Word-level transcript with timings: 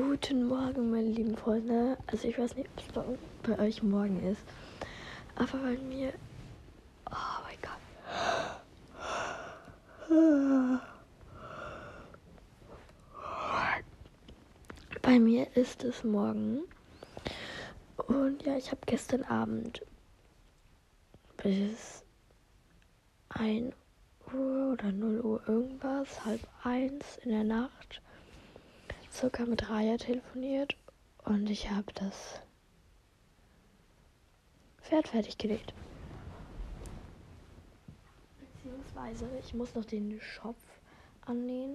Guten 0.00 0.48
Morgen, 0.48 0.90
meine 0.90 1.08
lieben 1.08 1.36
Freunde. 1.36 1.98
Also 2.06 2.26
ich 2.26 2.38
weiß 2.38 2.56
nicht, 2.56 2.70
ob 2.70 2.78
es 2.78 2.86
bei, 2.94 3.04
bei 3.54 3.66
euch 3.66 3.82
morgen 3.82 4.22
ist. 4.26 4.40
Aber 5.34 5.58
bei 5.58 5.76
mir. 5.76 6.14
Oh 7.10 7.42
mein 7.44 7.58
Gott. 7.60 7.82
Bei 15.02 15.18
mir 15.18 15.54
ist 15.54 15.84
es 15.84 16.02
morgen. 16.02 16.62
Und 18.06 18.42
ja, 18.44 18.56
ich 18.56 18.70
habe 18.70 18.80
gestern 18.86 19.22
Abend 19.24 19.84
bis 21.36 22.04
1 23.28 23.74
Uhr 24.32 24.72
oder 24.72 24.92
0 24.92 25.20
Uhr 25.20 25.42
irgendwas, 25.46 26.24
halb 26.24 26.40
eins 26.64 27.18
in 27.22 27.32
der 27.32 27.44
Nacht, 27.44 28.00
circa 29.10 29.44
mit 29.44 29.68
Raya 29.68 29.96
telefoniert 29.96 30.76
und 31.24 31.48
ich 31.50 31.70
habe 31.70 31.92
das 31.94 32.40
Pferd 34.82 35.08
fertig 35.08 35.38
gelegt. 35.38 35.72
Beziehungsweise 38.38 39.28
ich 39.40 39.54
muss 39.54 39.74
noch 39.74 39.84
den 39.84 40.20
Schopf 40.20 40.62
annähen 41.26 41.74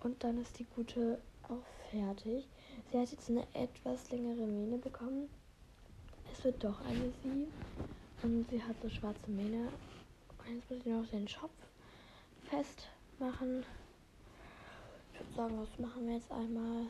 und 0.00 0.22
dann 0.22 0.40
ist 0.40 0.58
die 0.58 0.66
gute 0.76 1.18
auch 1.48 1.64
fertig. 1.90 2.46
Sie 2.90 2.98
hat 2.98 3.10
jetzt 3.10 3.30
eine 3.30 3.46
etwas 3.54 4.10
längere 4.10 4.46
Mähne 4.46 4.78
bekommen. 4.78 5.28
Es 6.32 6.44
wird 6.44 6.62
doch 6.62 6.80
eine 6.86 7.12
sie. 7.22 7.46
Und 8.22 8.48
sie 8.50 8.62
hat 8.62 8.76
so 8.82 8.88
schwarze 8.88 9.30
Mähne. 9.30 9.68
Und 10.38 10.54
jetzt 10.54 10.70
muss 10.70 10.80
ich 10.80 10.86
noch 10.86 11.06
den 11.06 11.28
Schopf 11.28 11.52
festmachen. 12.48 13.64
Ich 15.14 15.20
würde 15.20 15.34
sagen, 15.36 15.56
das 15.60 15.78
machen 15.78 16.06
wir 16.08 16.14
jetzt 16.14 16.32
einmal. 16.32 16.86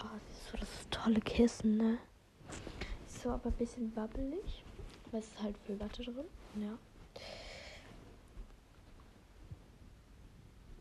Oh, 0.00 0.06
das 0.12 0.22
ist 0.32 0.50
so 0.50 0.58
das 0.58 0.86
tolle 0.90 1.20
Kissen, 1.20 1.76
ne? 1.76 1.98
Ist 3.06 3.22
so 3.22 3.30
aber 3.30 3.50
ein 3.50 3.52
bisschen 3.52 3.94
wabbelig. 3.94 4.64
Aber 5.06 5.18
es 5.18 5.28
ist 5.28 5.40
halt 5.40 5.56
Füllwatte 5.58 6.02
drin. 6.02 6.26
Ja. 6.56 6.76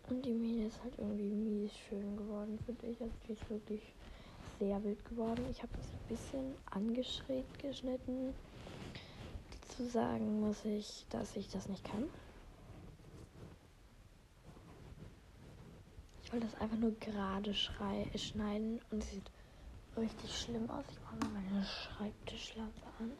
Und 0.09 0.25
die 0.25 0.33
Mähne 0.33 0.67
ist 0.67 0.81
halt 0.81 0.97
irgendwie 0.97 1.29
mies 1.29 1.71
schön 1.77 2.17
geworden, 2.17 2.57
finde 2.65 2.87
ich. 2.87 2.99
Also 2.99 3.13
die 3.27 3.33
ist 3.33 3.49
wirklich 3.49 3.93
sehr 4.57 4.83
wild 4.83 5.05
geworden. 5.05 5.45
Ich 5.51 5.61
habe 5.61 5.73
es 5.79 5.87
ein 5.87 6.07
bisschen 6.07 6.55
angeschrägt 6.71 7.59
geschnitten. 7.59 8.33
Dazu 9.51 9.85
sagen 9.85 10.39
muss 10.39 10.65
ich, 10.65 11.05
dass 11.09 11.35
ich 11.35 11.49
das 11.49 11.69
nicht 11.69 11.83
kann. 11.83 12.09
Ich 16.27 16.33
wollte 16.33 16.47
das 16.47 16.59
einfach 16.59 16.77
nur 16.77 16.91
gerade 16.99 17.53
schneiden 17.53 18.81
und 18.91 19.01
es 19.01 19.11
sieht 19.11 19.31
richtig 19.95 20.37
schlimm 20.37 20.69
aus. 20.69 20.83
Ich 20.91 20.99
mache 20.99 21.15
mal 21.19 21.41
meine 21.41 21.63
Schreibtischlampe 21.65 22.81
an. 22.99 23.13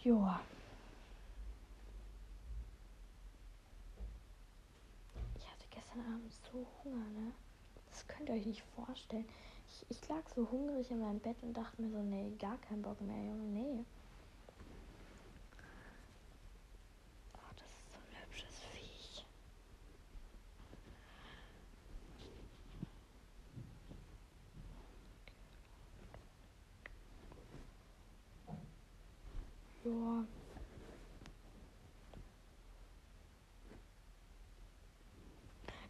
Joa. 0.00 0.38
Ich 5.38 5.46
hatte 5.50 5.64
gestern 5.70 6.00
Abend 6.00 6.30
so 6.52 6.66
Hunger, 6.84 7.06
ne? 7.08 7.32
Das 7.88 8.06
könnt 8.06 8.28
ihr 8.28 8.34
euch 8.34 8.44
nicht 8.44 8.64
vorstellen. 8.74 9.26
Ich, 9.88 10.08
lag 10.08 10.22
so 10.34 10.48
hungrig 10.50 10.90
in 10.90 11.00
meinem 11.00 11.20
Bett 11.20 11.36
und 11.42 11.52
dachte 11.54 11.82
mir 11.82 11.90
so, 11.90 11.98
nee, 12.02 12.32
gar 12.38 12.56
keinen 12.58 12.82
Bock 12.82 13.00
mehr, 13.00 13.16
Junge, 13.16 13.44
nee. 13.44 13.84
Oh, 17.34 17.52
das 17.56 17.66
ist 17.66 17.90
so 17.90 17.98
ein 17.98 18.22
hübsches 18.24 18.60
Viech. 18.72 19.24
Joa. 29.84 30.24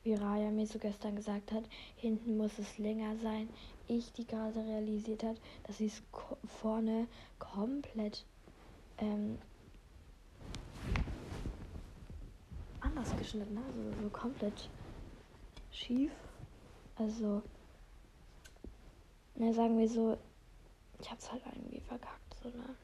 Wie 0.07 0.15
Raya 0.15 0.53
mir 0.53 0.69
so 0.69 0.79
gestern 0.79 1.17
gesagt 1.17 1.51
hat, 1.51 1.65
hinten 1.97 2.37
muss 2.37 2.61
es 2.61 2.79
länger 2.79 3.17
sein. 3.17 3.49
Ich, 3.89 4.13
die 4.13 4.25
gerade 4.25 4.65
realisiert 4.65 5.25
hat, 5.25 5.37
dass 5.65 5.79
sie 5.79 5.87
es 5.87 6.01
ko 6.13 6.37
vorne 6.45 7.09
komplett 7.41 8.25
ähm, 8.99 9.37
anders 12.79 13.17
geschnitten 13.17 13.59
hat. 13.59 13.65
Also 13.67 14.03
so 14.05 14.09
komplett 14.11 14.71
schief. 15.73 16.13
Also, 16.95 17.43
na, 19.35 19.53
sagen 19.53 19.77
wir 19.77 19.89
so, 19.89 20.17
ich 21.01 21.11
hab's 21.11 21.33
halt 21.33 21.43
irgendwie 21.53 21.81
verkackt, 21.81 22.37
so, 22.45 22.49
ne? 22.51 22.77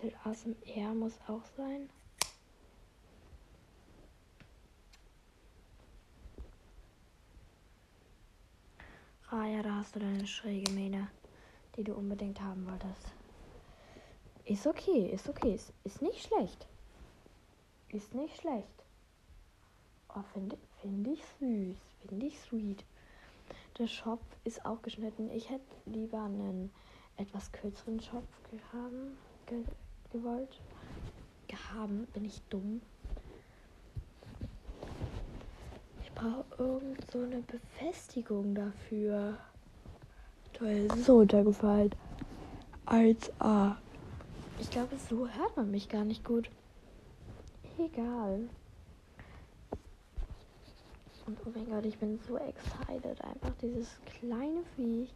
Bisschen 0.00 0.16
ASMR 0.24 0.94
muss 0.94 1.18
auch 1.26 1.44
sein. 1.56 1.88
Raya, 9.28 9.62
da 9.62 9.76
hast 9.76 9.94
du 9.94 10.00
deine 10.00 10.26
schräge 10.26 10.72
Mähne, 10.72 11.08
die 11.76 11.84
du 11.84 11.94
unbedingt 11.94 12.40
haben 12.40 12.66
wolltest. 12.66 13.12
Ist 14.44 14.66
okay, 14.66 15.08
ist 15.10 15.28
okay, 15.28 15.54
ist, 15.54 15.72
ist 15.84 16.02
nicht 16.02 16.26
schlecht. 16.26 16.66
Ist 17.90 18.14
nicht 18.14 18.36
schlecht. 18.36 18.66
Oh, 20.08 20.22
finde 20.32 20.58
find 20.80 21.06
ich 21.06 21.22
süß, 21.38 21.76
finde 22.00 22.26
ich 22.26 22.40
sweet. 22.40 22.84
Der 23.78 23.86
Schopf 23.86 24.24
ist 24.42 24.64
auch 24.64 24.82
geschnitten. 24.82 25.30
Ich 25.30 25.48
hätte 25.48 25.76
lieber 25.86 26.24
einen 26.24 26.72
etwas 27.16 27.52
kürzeren 27.52 28.00
Schopf 28.00 28.42
gehabt 28.50 29.16
ge 29.50 29.64
gewollt. 30.10 30.60
Gehaben, 31.48 32.06
bin 32.12 32.24
ich 32.24 32.40
dumm. 32.50 32.80
Ich 36.02 36.12
brauche 36.12 36.44
irgend 36.58 37.10
so 37.10 37.22
eine 37.22 37.42
Befestigung 37.42 38.54
dafür. 38.54 39.38
Toll, 40.52 40.88
so 40.96 41.18
runtergefallen. 41.18 41.90
Als 42.86 43.30
A. 43.40 43.76
Ich 44.58 44.70
glaube, 44.70 44.96
so 45.08 45.28
hört 45.28 45.56
man 45.56 45.70
mich 45.70 45.88
gar 45.88 46.04
nicht 46.04 46.24
gut. 46.24 46.50
Egal. 47.78 48.48
Und 51.26 51.38
oh 51.46 51.50
mein 51.54 51.70
Gott, 51.70 51.84
ich 51.86 51.98
bin 51.98 52.18
so 52.26 52.36
excited. 52.36 53.20
Einfach 53.24 53.52
dieses 53.62 53.88
kleine 54.04 54.62
Viech. 54.76 55.14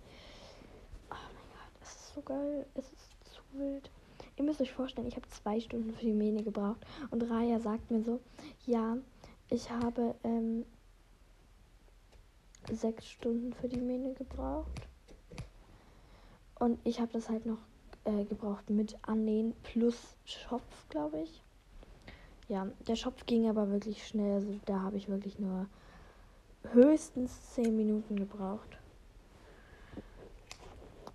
Oh 1.11 1.15
mein 1.15 1.49
Gott, 1.51 1.83
es 1.83 1.89
ist 1.89 2.15
so 2.15 2.23
geil. 2.23 2.65
Es 2.75 2.87
ist 2.87 3.35
zu 3.35 3.43
wild. 3.53 3.91
Ihr 4.37 4.45
müsst 4.45 4.61
euch 4.61 4.73
vorstellen, 4.73 5.07
ich 5.07 5.17
habe 5.17 5.29
zwei 5.29 5.61
Stunden 5.61 5.93
für 5.95 6.05
die 6.05 6.13
Mähne 6.13 6.43
gebraucht. 6.43 6.85
Und 7.11 7.23
Raya 7.31 7.61
sagt 7.61 7.91
mir 7.91 8.03
so, 8.03 8.21
ja, 8.67 8.97
ich 9.49 9.71
habe 9.71 10.15
ähm, 10.25 10.65
sechs 12.73 13.09
Stunden 13.09 13.53
für 13.53 13.69
die 13.69 13.81
Mähne 13.81 14.15
gebraucht. 14.15 14.89
Und 16.59 16.79
ich 16.85 17.01
habe 17.01 17.13
das 17.13 17.29
halt 17.29 17.47
noch 17.47 17.59
äh, 18.05 18.25
gebraucht 18.25 18.71
mit 18.71 18.97
Annähen 19.03 19.55
plus 19.63 20.17
Schopf, 20.25 20.89
glaube 20.89 21.21
ich. 21.21 21.43
Ja, 22.49 22.69
der 22.87 22.97
Schopf 22.97 23.25
ging 23.27 23.49
aber 23.49 23.71
wirklich 23.71 24.07
schnell. 24.07 24.35
Also 24.35 24.59
da 24.67 24.81
habe 24.81 24.97
ich 24.97 25.09
wirklich 25.09 25.39
nur 25.39 25.67
höchstens 26.73 27.53
zehn 27.53 27.77
Minuten 27.77 28.17
gebraucht. 28.17 28.79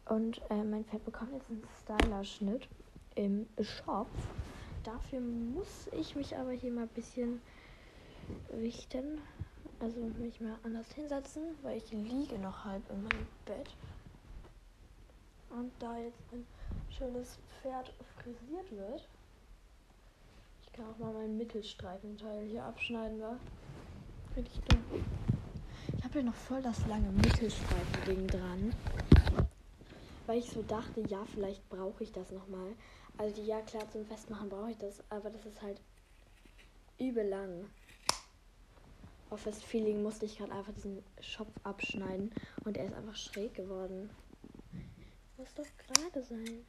Und 0.05 0.41
äh, 0.49 0.63
mein 0.63 0.85
Pferd 0.85 1.05
bekommt 1.05 1.33
jetzt 1.33 1.49
einen 1.49 1.63
Styler-Schnitt 1.83 2.67
im 3.19 3.45
Shop. 3.59 4.07
Dafür 4.83 5.19
muss 5.19 5.89
ich 5.91 6.15
mich 6.15 6.37
aber 6.37 6.51
hier 6.51 6.71
mal 6.71 6.83
ein 6.83 6.87
bisschen 6.89 7.41
richten. 8.53 9.19
Also 9.81 9.99
mich 10.19 10.39
mal 10.39 10.57
anders 10.63 10.89
hinsetzen, 10.93 11.43
weil 11.61 11.77
ich 11.77 11.91
liege 11.91 12.39
noch 12.39 12.63
halb 12.63 12.81
in 12.89 13.03
meinem 13.03 13.27
Bett. 13.45 13.69
Und 15.49 15.71
da 15.79 15.97
jetzt 15.97 16.21
ein 16.31 16.45
schönes 16.89 17.39
Pferd 17.61 17.91
frisiert 18.21 18.71
wird, 18.71 19.07
ich 20.61 20.71
kann 20.71 20.85
auch 20.85 20.97
mal 20.97 21.13
meinen 21.13 21.37
Mittelstreifenteil 21.37 22.45
hier 22.45 22.63
abschneiden, 22.63 23.19
war. 23.19 23.37
Richtig 24.37 24.61
dumm. 24.65 24.83
Ich 25.97 26.03
habe 26.03 26.13
hier 26.13 26.23
noch 26.23 26.35
voll 26.35 26.61
das 26.61 26.85
lange 26.87 27.09
Mittelstreifen-Ding 27.09 28.27
dran. 28.27 28.73
Weil 30.27 30.39
ich 30.39 30.51
so 30.51 30.61
dachte, 30.61 31.01
ja, 31.07 31.25
vielleicht 31.33 31.67
brauche 31.69 32.03
ich 32.03 32.11
das 32.11 32.31
nochmal. 32.31 32.75
Also 33.19 33.35
die 33.35 33.47
ja 33.47 33.59
klar 33.63 33.83
zum 33.91 34.05
Festmachen 34.05 34.47
brauche 34.47 34.71
ich 34.71 34.77
das, 34.77 35.03
aber 35.09 35.29
das 35.29 35.45
ist 35.45 35.61
halt 35.61 35.81
übel 36.97 37.27
lang. 37.27 37.69
Auf 39.29 39.43
das 39.43 39.61
Feeling 39.61 40.01
musste 40.01 40.25
ich 40.25 40.37
gerade 40.37 40.53
einfach 40.53 40.71
diesen 40.73 41.03
Schopf 41.19 41.51
abschneiden 41.63 42.33
und 42.63 42.77
er 42.77 42.85
ist 42.85 42.93
einfach 42.93 43.17
schräg 43.17 43.53
geworden. 43.53 44.09
Muss 45.35 45.53
doch 45.53 45.65
gerade 45.77 46.23
sein. 46.23 46.65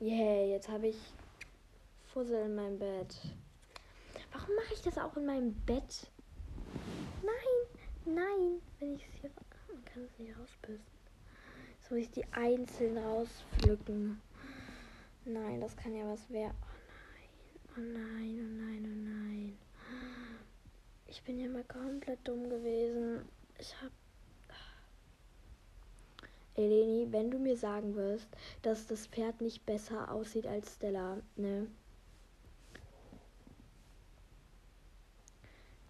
Yeah, 0.00 0.46
jetzt 0.46 0.70
habe 0.70 0.88
ich 0.88 0.96
Fussel 2.14 2.46
in 2.46 2.54
meinem 2.54 2.78
Bett. 2.78 3.14
Warum 4.32 4.54
mache 4.56 4.72
ich 4.72 4.80
das 4.80 4.96
auch 4.96 5.14
in 5.18 5.26
meinem 5.26 5.52
Bett? 5.66 6.10
Nein, 7.22 8.14
nein. 8.16 8.62
Wenn 8.78 8.94
ich 8.94 9.06
es 9.06 9.20
hier. 9.20 9.30
Man 9.68 9.84
kann 9.84 10.02
es 10.02 10.18
nicht 10.18 10.34
rausbürsten. 10.38 10.95
Muss 11.88 12.00
ich 12.00 12.10
die 12.10 12.24
einzeln 12.32 12.98
rauspflücken. 12.98 14.20
Nein, 15.24 15.60
das 15.60 15.76
kann 15.76 15.94
ja 15.94 16.04
was 16.08 16.28
werden. 16.30 16.56
Oh 17.76 17.80
nein, 17.80 18.40
oh 18.40 18.60
nein, 18.60 18.84
oh 18.84 18.84
nein, 18.84 18.84
oh 18.84 19.08
nein. 19.08 19.58
Ich 21.06 21.22
bin 21.22 21.38
ja 21.38 21.48
mal 21.48 21.62
komplett 21.64 22.26
dumm 22.26 22.48
gewesen. 22.50 23.28
Ich 23.58 23.80
hab. 23.80 23.92
Eleni, 26.56 27.06
wenn 27.12 27.30
du 27.30 27.38
mir 27.38 27.56
sagen 27.56 27.94
wirst, 27.94 28.28
dass 28.62 28.86
das 28.86 29.06
Pferd 29.06 29.40
nicht 29.40 29.64
besser 29.64 30.10
aussieht 30.10 30.46
als 30.46 30.74
Stella, 30.74 31.18
ne? 31.36 31.68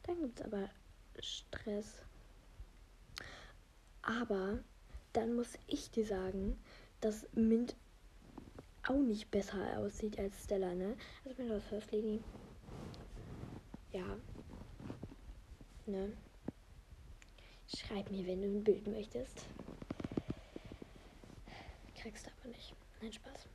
Dann 0.02 0.20
gibt's 0.20 0.43
aber 0.43 0.69
Stress. 1.20 2.02
Aber 4.02 4.58
dann 5.16 5.34
muss 5.34 5.58
ich 5.66 5.90
dir 5.90 6.04
sagen, 6.04 6.58
dass 7.00 7.26
Mint 7.34 7.74
auch 8.86 8.98
nicht 8.98 9.30
besser 9.30 9.78
aussieht 9.78 10.18
als 10.18 10.44
Stella, 10.44 10.74
ne? 10.74 10.94
Also 11.24 11.42
du 11.42 11.48
das 11.48 11.70
hörst, 11.70 11.90
Leni. 11.90 12.22
Ja. 13.92 14.04
Ne? 15.86 16.12
Schreib 17.66 18.10
mir, 18.10 18.26
wenn 18.26 18.42
du 18.42 18.48
ein 18.48 18.62
Bild 18.64 18.86
möchtest. 18.86 19.46
Kriegst 21.96 22.26
du 22.26 22.30
aber 22.38 22.48
nicht. 22.50 22.74
Nein, 23.00 23.12
Spaß. 23.12 23.48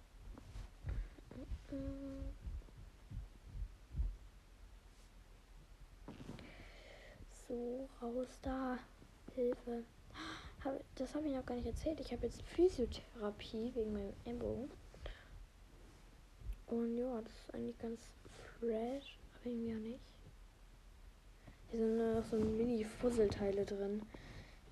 So, 7.47 7.87
raus 8.01 8.39
da. 8.41 8.79
Hilfe. 9.35 9.83
Das 10.95 11.15
habe 11.15 11.27
ich 11.27 11.33
noch 11.33 11.45
gar 11.45 11.55
nicht 11.55 11.67
erzählt. 11.67 11.99
Ich 11.99 12.11
habe 12.11 12.27
jetzt 12.27 12.41
Physiotherapie 12.43 13.71
wegen 13.73 13.93
meinem 13.93 14.13
Ellbogen. 14.25 14.69
Und 16.67 16.97
ja, 16.97 17.19
das 17.21 17.33
ist 17.33 17.53
eigentlich 17.53 17.77
ganz 17.79 17.99
fresh, 18.59 19.17
aber 19.35 19.51
irgendwie 19.51 19.73
auch 19.73 19.79
nicht. 19.79 19.99
Hier 21.69 21.79
sind 21.79 21.97
nur 21.97 22.15
noch 22.15 22.25
so 22.25 22.37
Mini-Fusselteile 22.37 23.65
drin. 23.65 24.03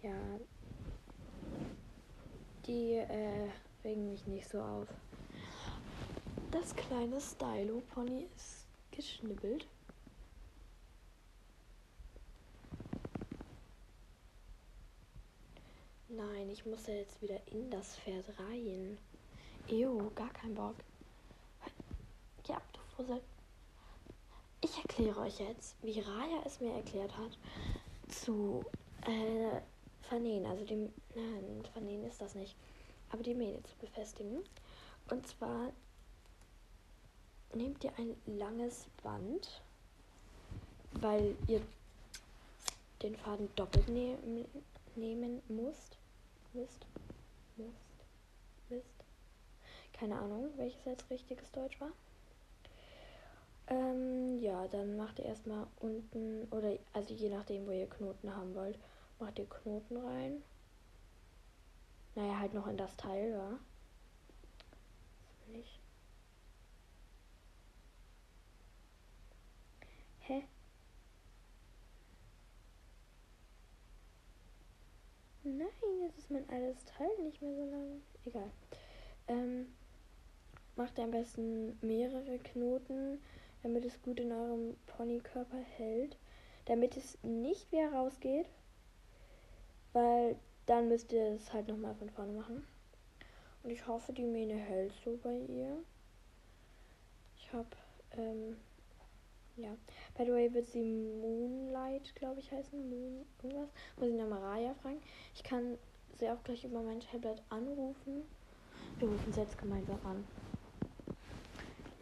Ja. 0.03 0.39
Die 2.67 2.93
äh, 2.93 3.49
regen 3.83 4.11
mich 4.11 4.27
nicht 4.27 4.47
so 4.47 4.61
auf. 4.61 4.87
Das 6.51 6.75
kleine 6.75 7.19
Stylo-Pony 7.19 8.27
ist 8.35 8.65
geschnibbelt. 8.91 9.67
Nein, 16.11 16.49
ich 16.49 16.65
muss 16.65 16.87
ja 16.87 16.95
jetzt 16.95 17.21
wieder 17.21 17.39
in 17.51 17.69
das 17.69 17.95
Pferd 17.97 18.25
rein. 18.39 18.97
Ew, 19.67 20.09
gar 20.15 20.33
kein 20.33 20.55
Bock. 20.55 20.73
Ja, 22.47 22.59
du 22.73 22.79
Fussel. 22.95 23.21
Ich 24.61 24.75
erkläre 24.75 25.19
euch 25.19 25.39
jetzt, 25.39 25.75
wie 25.83 25.99
Raya 25.99 26.41
es 26.47 26.59
mir 26.61 26.73
erklärt 26.73 27.15
hat, 27.15 27.37
zu 28.07 28.65
äh, 29.05 29.61
vernähen. 30.01 30.47
Also 30.47 30.65
dem, 30.65 30.91
nein, 31.13 31.61
vernähen 31.73 32.03
ist 32.05 32.19
das 32.19 32.33
nicht. 32.33 32.55
Aber 33.11 33.21
die 33.21 33.35
Mähne 33.35 33.61
zu 33.61 33.75
befestigen. 33.77 34.43
Und 35.11 35.27
zwar 35.27 35.71
nehmt 37.53 37.83
ihr 37.83 37.93
ein 37.99 38.15
langes 38.25 38.87
Band, 39.03 39.61
weil 40.93 41.35
ihr 41.45 41.61
den 43.03 43.15
Faden 43.15 43.47
doppelt 43.55 43.87
ne 43.89 44.17
nehmen 44.95 45.43
müsst. 45.47 45.98
Müsst. 46.53 46.85
Müsst. 47.57 48.05
Müsst. 48.69 49.03
Keine 49.93 50.17
Ahnung, 50.17 50.49
welches 50.57 50.83
jetzt 50.85 51.09
richtiges 51.09 51.51
Deutsch 51.51 51.79
war. 51.79 51.91
Ähm, 53.67 54.39
ja, 54.39 54.67
dann 54.67 54.97
macht 54.97 55.19
ihr 55.19 55.25
erstmal 55.25 55.67
unten, 55.79 56.47
oder 56.51 56.77
also 56.93 57.13
je 57.13 57.29
nachdem, 57.29 57.67
wo 57.67 57.71
ihr 57.71 57.87
Knoten 57.87 58.35
haben 58.35 58.55
wollt, 58.55 58.79
macht 59.19 59.37
ihr 59.37 59.47
Knoten 59.47 59.97
rein. 59.97 60.43
Naja, 62.15 62.39
halt 62.39 62.53
noch 62.53 62.67
in 62.67 62.77
das 62.77 62.97
Teil, 62.97 63.31
ja. 63.31 63.59
Das. 65.53 65.65
Hä? 70.21 70.43
Nein, 75.57 76.01
jetzt 76.03 76.17
ist 76.17 76.31
mein 76.31 76.49
altes 76.49 76.83
Teil 76.85 77.09
nicht 77.23 77.41
mehr 77.41 77.55
so 77.55 77.65
lang. 77.65 78.01
Egal. 78.25 78.51
Ähm, 79.27 79.67
macht 80.75 80.97
ihr 80.97 81.03
am 81.03 81.11
besten 81.11 81.77
mehrere 81.81 82.37
Knoten 82.39 83.19
damit 83.63 83.85
es 83.85 84.01
gut 84.01 84.19
in 84.19 84.31
eurem 84.31 84.75
Ponykörper 84.87 85.57
hält, 85.57 86.17
damit 86.65 86.95
es 86.97 87.17
nicht 87.23 87.71
wieder 87.71 87.91
rausgeht, 87.91 88.47
weil 89.93 90.35
dann 90.65 90.87
müsst 90.87 91.11
ihr 91.11 91.33
es 91.33 91.51
halt 91.51 91.67
nochmal 91.67 91.95
von 91.95 92.09
vorne 92.09 92.33
machen. 92.33 92.65
Und 93.63 93.71
ich 93.71 93.85
hoffe, 93.87 94.13
die 94.13 94.23
Mähne 94.23 94.55
hält 94.55 94.93
so 95.03 95.19
bei 95.21 95.35
ihr. 95.35 95.77
Ich 97.37 97.51
habe, 97.51 97.67
ähm, 98.11 98.55
ja. 99.61 99.75
By 100.17 100.25
the 100.25 100.31
way, 100.31 100.53
wird 100.53 100.67
sie 100.67 100.81
Moonlight, 101.21 102.15
glaube 102.15 102.39
ich, 102.39 102.51
heißen. 102.51 102.89
Moon, 102.89 103.25
irgendwas. 103.43 103.69
Muss 103.97 104.09
ich 104.09 104.15
nochmal 104.15 104.39
Raya 104.39 104.73
fragen. 104.81 105.01
Ich 105.33 105.43
kann 105.43 105.77
sie 106.17 106.29
auch 106.29 106.43
gleich 106.43 106.63
über 106.63 106.81
mein 106.81 106.99
Tablet 106.99 107.41
anrufen. 107.49 108.23
Wir 108.97 109.07
rufen 109.07 109.33
sie 109.33 109.41
jetzt 109.41 109.57
gemeinsam 109.57 109.99
an. 110.03 110.25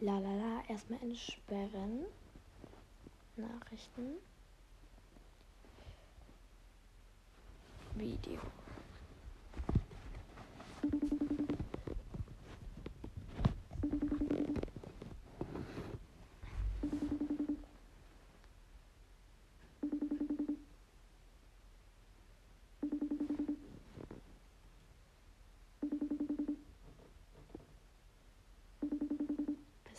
Lalala, 0.00 0.62
erstmal 0.68 1.02
entsperren. 1.02 2.04
Nachrichten. 3.36 4.16
Video. 7.94 8.40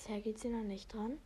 Bisher 0.10 0.22
geht 0.22 0.40
sie 0.40 0.50
noch 0.50 0.64
nicht 0.64 0.92
dran. 0.92 1.20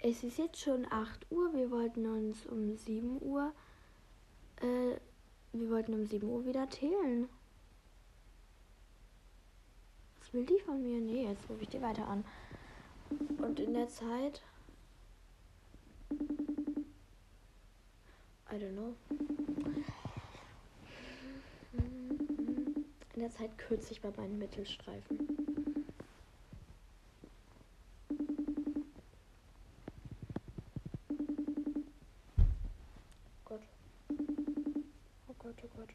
Es 0.00 0.24
ist 0.24 0.38
jetzt 0.38 0.58
schon 0.58 0.84
8 0.90 1.30
Uhr. 1.30 1.54
Wir 1.54 1.70
wollten 1.70 2.06
uns 2.06 2.44
um 2.46 2.76
7 2.76 3.22
Uhr. 3.22 3.52
Äh, 4.56 4.96
wir 5.52 5.70
wollten 5.70 5.94
um 5.94 6.04
7 6.04 6.28
Uhr 6.28 6.44
wieder 6.44 6.68
zählen. 6.70 7.28
Was 10.18 10.34
will 10.34 10.44
die 10.44 10.58
von 10.58 10.82
mir? 10.82 11.00
Nee, 11.00 11.28
jetzt 11.28 11.48
rufe 11.48 11.62
ich 11.62 11.68
die 11.68 11.80
weiter 11.80 12.08
an. 12.08 12.24
Und 13.38 13.60
in 13.60 13.74
der 13.74 13.86
Zeit 13.86 14.42
I 18.54 18.56
don't 18.56 18.76
know. 18.76 18.94
In 23.14 23.20
der 23.20 23.30
Zeit 23.30 23.58
kürze 23.58 23.90
ich 23.90 24.00
bei 24.00 24.12
meinen 24.16 24.38
Mittelstreifen. 24.38 25.18
Gott. 33.44 33.60
Oh 35.26 35.34
Gott, 35.36 35.56
oh 35.64 35.68
Gott. 35.76 35.88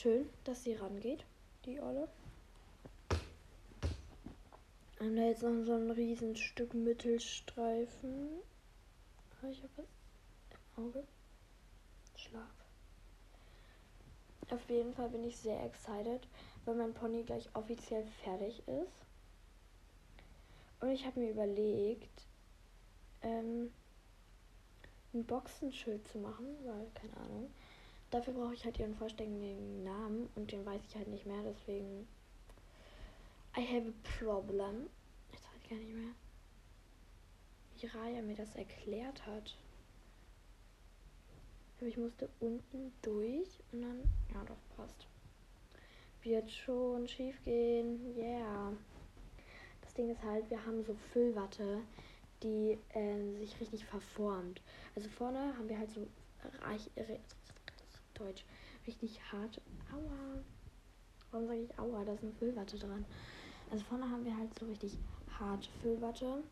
schön, 0.00 0.30
dass 0.44 0.62
sie 0.64 0.72
rangeht, 0.72 1.26
die 1.66 1.78
Olle. 1.78 2.08
Und 5.00 5.16
da 5.16 5.22
jetzt 5.22 5.42
noch 5.42 5.64
so 5.64 5.72
ein 5.72 5.90
Riesenstück 5.90 6.74
Mittelstreifen. 6.74 8.42
Ah, 9.40 9.48
ich 9.50 9.62
habe 9.62 9.72
was 9.78 9.86
im 10.76 10.84
Auge. 10.84 11.04
Schlaf. 12.16 12.44
Auf 14.50 14.68
jeden 14.68 14.92
Fall 14.92 15.08
bin 15.08 15.24
ich 15.24 15.38
sehr 15.38 15.64
excited, 15.64 16.28
weil 16.66 16.74
mein 16.74 16.92
Pony 16.92 17.22
gleich 17.22 17.48
offiziell 17.54 18.04
fertig 18.22 18.58
ist. 18.68 19.06
Und 20.80 20.90
ich 20.90 21.06
habe 21.06 21.20
mir 21.20 21.30
überlegt, 21.30 22.26
ähm, 23.22 23.72
ein 25.14 25.24
Boxenschild 25.24 26.06
zu 26.08 26.18
machen, 26.18 26.46
weil, 26.66 26.90
keine 26.92 27.16
Ahnung. 27.16 27.50
Dafür 28.10 28.34
brauche 28.34 28.52
ich 28.52 28.66
halt 28.66 28.78
ihren 28.78 28.96
vollständigen 28.96 29.82
Namen 29.82 30.28
und 30.34 30.52
den 30.52 30.66
weiß 30.66 30.82
ich 30.86 30.94
halt 30.94 31.08
nicht 31.08 31.24
mehr, 31.24 31.42
deswegen. 31.42 32.06
I 33.56 33.62
have 33.62 33.88
a 33.88 33.92
problem. 34.18 34.88
Jetzt 35.32 35.44
weiß 35.44 35.60
ich 35.62 35.68
gar 35.70 35.76
nicht 35.76 35.92
mehr, 35.94 36.14
wie 37.76 37.86
Raya 37.86 38.22
mir 38.22 38.36
das 38.36 38.54
erklärt 38.54 39.26
hat. 39.26 39.56
Ich 41.80 41.96
musste 41.96 42.28
unten 42.40 42.92
durch 43.02 43.48
und 43.72 43.82
dann. 43.82 44.02
Ja, 44.32 44.44
doch, 44.44 44.76
passt. 44.76 45.06
Wird 46.22 46.50
schon 46.50 47.08
schief 47.08 47.42
gehen. 47.42 48.14
Yeah. 48.16 48.72
Das 49.80 49.94
Ding 49.94 50.10
ist 50.10 50.22
halt, 50.22 50.48
wir 50.50 50.64
haben 50.64 50.84
so 50.84 50.94
Füllwatte, 51.12 51.82
die 52.42 52.78
äh, 52.90 53.38
sich 53.38 53.58
richtig 53.60 53.84
verformt. 53.86 54.60
Also 54.94 55.08
vorne 55.08 55.56
haben 55.56 55.68
wir 55.68 55.78
halt 55.78 55.90
so 55.90 56.06
reich, 56.62 56.90
Deutsch, 58.14 58.44
richtig 58.86 59.20
hart. 59.32 59.60
Aua. 59.92 60.44
Warum 61.30 61.46
sage 61.46 61.62
ich 61.62 61.78
Aua? 61.78 62.04
Da 62.04 62.12
ist 62.12 62.22
eine 62.22 62.32
Füllwatte 62.32 62.78
dran. 62.78 63.06
Also 63.70 63.84
vorne 63.84 64.10
haben 64.10 64.24
wir 64.24 64.36
halt 64.36 64.58
so 64.58 64.66
richtig 64.66 64.98
harte 65.38 65.68
Füllwatte 65.80 66.42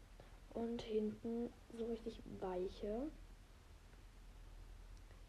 und 0.54 0.82
hinten 0.82 1.50
so 1.76 1.84
richtig 1.86 2.22
weiche. 2.40 3.08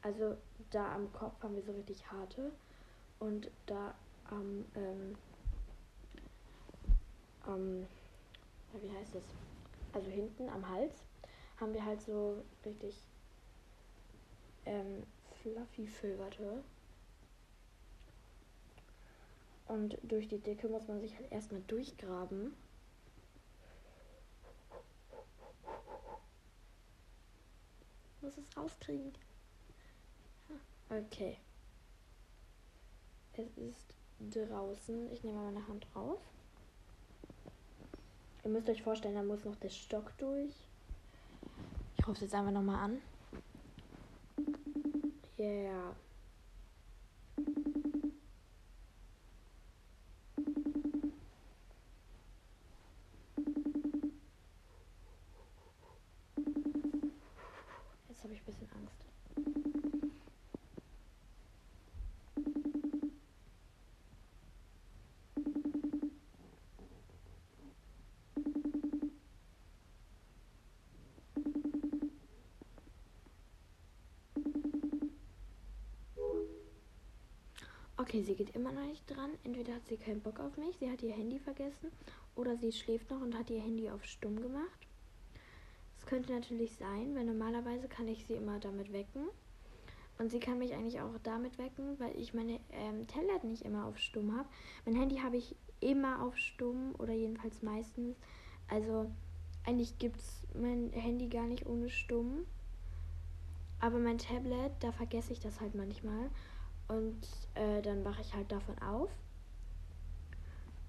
Also 0.02 0.38
da 0.70 0.94
am 0.94 1.12
Kopf 1.12 1.42
haben 1.42 1.56
wir 1.56 1.64
so 1.64 1.72
richtig 1.74 2.10
harte 2.12 2.52
und 3.20 3.50
da 3.66 3.94
am, 4.26 4.66
ähm, 4.76 5.18
ähm, 7.48 7.88
wie 8.82 8.92
heißt 8.92 9.16
das? 9.16 9.24
Also 9.92 10.10
hinten 10.10 10.48
am 10.50 10.70
Hals 10.70 10.94
haben 11.60 11.74
wir 11.74 11.84
halt 11.84 12.02
so 12.02 12.44
richtig 12.64 12.96
ähm, 14.66 15.04
fluffy 15.42 15.88
Füllwatte. 15.88 16.64
Und 19.70 19.98
durch 20.04 20.28
die 20.28 20.40
Decke 20.40 20.68
muss 20.68 20.88
man 20.88 21.00
sich 21.00 21.16
halt 21.16 21.32
erstmal 21.32 21.62
durchgraben. 21.62 22.54
Muss 28.22 28.38
es 28.38 28.58
rauskriegen. 28.58 29.14
Okay. 30.90 31.38
Es 33.34 33.56
ist 33.58 33.96
draußen. 34.32 35.12
Ich 35.14 35.24
nehme 35.24 35.40
meine 35.40 35.66
Hand 35.68 35.88
raus. 35.96 36.20
Ihr 38.44 38.50
müsst 38.50 38.68
euch 38.70 38.82
vorstellen, 38.82 39.16
da 39.16 39.24
muss 39.24 39.46
noch 39.46 39.56
der 39.58 39.70
Stock 39.70 40.12
durch. 40.18 40.54
Ich 41.98 42.08
rufe 42.08 42.16
es 42.16 42.22
jetzt 42.22 42.34
einfach 42.34 42.52
nochmal 42.52 42.84
an. 42.84 43.02
Yeah. 45.38 45.96
Jetzt 58.10 58.24
habe 58.26 58.34
ich 58.34 58.42
ein 58.42 58.46
bisschen 58.46 58.68
Angst. 58.72 59.10
Okay, 78.20 78.26
sie 78.26 78.36
geht 78.36 78.54
immer 78.54 78.74
noch 78.74 78.86
nicht 78.86 79.10
dran. 79.10 79.32
Entweder 79.46 79.76
hat 79.76 79.88
sie 79.88 79.96
keinen 79.96 80.20
Bock 80.20 80.42
auf 80.42 80.58
mich, 80.58 80.76
sie 80.78 80.92
hat 80.92 81.02
ihr 81.02 81.14
Handy 81.14 81.40
vergessen 81.40 81.90
oder 82.36 82.58
sie 82.58 82.74
schläft 82.74 83.10
noch 83.10 83.22
und 83.22 83.38
hat 83.38 83.50
ihr 83.50 83.62
Handy 83.62 83.90
auf 83.90 84.04
stumm 84.04 84.42
gemacht. 84.42 84.88
Das 85.96 86.06
könnte 86.06 86.34
natürlich 86.34 86.74
sein, 86.76 87.16
weil 87.16 87.24
normalerweise 87.24 87.88
kann 87.88 88.10
ich 88.10 88.26
sie 88.26 88.34
immer 88.34 88.60
damit 88.60 88.92
wecken. 88.92 89.30
Und 90.18 90.32
sie 90.32 90.42
kann 90.42 90.60
mich 90.60 90.74
eigentlich 90.74 91.00
auch 91.00 91.14
damit 91.24 91.58
wecken, 91.58 91.98
weil 91.98 92.14
ich 92.20 92.34
meine 92.34 92.60
ähm, 92.74 93.08
Tablet 93.08 93.46
nicht 93.46 93.62
immer 93.62 93.86
auf 93.86 93.98
stumm 93.98 94.36
habe. 94.36 94.50
Mein 94.86 94.96
Handy 94.96 95.20
habe 95.20 95.38
ich 95.38 95.56
immer 95.80 96.22
auf 96.22 96.38
stumm 96.38 96.96
oder 96.98 97.14
jedenfalls 97.14 97.62
meistens. 97.62 98.18
Also 98.68 99.10
eigentlich 99.66 99.98
gibt 99.98 100.18
es 100.18 100.46
mein 100.60 100.92
Handy 100.92 101.30
gar 101.30 101.46
nicht 101.46 101.66
ohne 101.68 101.90
stumm. 101.90 102.46
Aber 103.80 103.98
mein 103.98 104.18
Tablet, 104.18 104.72
da 104.82 104.92
vergesse 104.92 105.32
ich 105.32 105.40
das 105.40 105.62
halt 105.62 105.74
manchmal. 105.74 106.30
Und 106.90 107.22
äh, 107.56 107.82
dann 107.82 108.04
wache 108.04 108.22
ich 108.22 108.34
halt 108.34 108.52
davon 108.52 108.78
auf. 108.80 109.10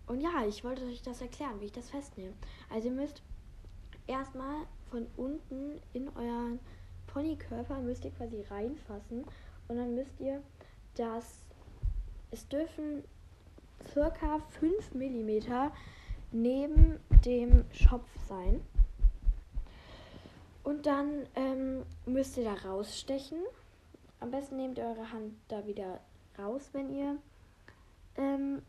Und 0.07 0.21
ja, 0.21 0.45
ich 0.49 0.65
wollte 0.65 0.85
euch 0.87 1.03
das 1.03 1.21
erklären, 1.21 1.61
wie 1.61 1.67
ich 1.67 1.73
das 1.73 1.91
festnehme. 1.91 2.35
Also 2.69 2.89
ihr 2.89 2.95
müsst 2.95 3.23
erstmal 4.09 4.67
von 4.91 5.07
unten 5.17 5.81
in 5.93 6.09
euren 6.17 6.59
Ponykörper 7.07 7.81
müsst 7.81 8.05
ihr 8.05 8.11
quasi 8.13 8.43
reinfassen. 8.51 9.25
Und 9.69 9.77
dann 9.77 9.95
müsst 9.95 10.19
ihr 10.21 10.43
das, 10.95 11.45
es 12.31 12.47
dürfen 12.49 13.05
circa 13.93 14.41
5 14.61 14.95
mm 14.95 15.71
neben 16.33 17.01
dem 17.25 17.65
Schopf 17.73 18.09
sein. 18.29 18.61
Und 20.63 20.87
dann 20.87 21.27
ähm, 21.35 21.85
müsst 22.07 22.37
ihr 22.37 22.45
da 22.45 22.55
rausstechen. 22.55 23.39
Am 24.21 24.31
besten 24.31 24.57
nehmt 24.57 24.79
ihr 24.79 24.85
eure 24.85 25.11
Hand 25.11 25.35
da 25.49 25.67
wieder 25.67 26.01
raus, 26.39 26.69
wenn 26.73 26.95
ihr 26.95 27.17
ähm, 28.17 28.63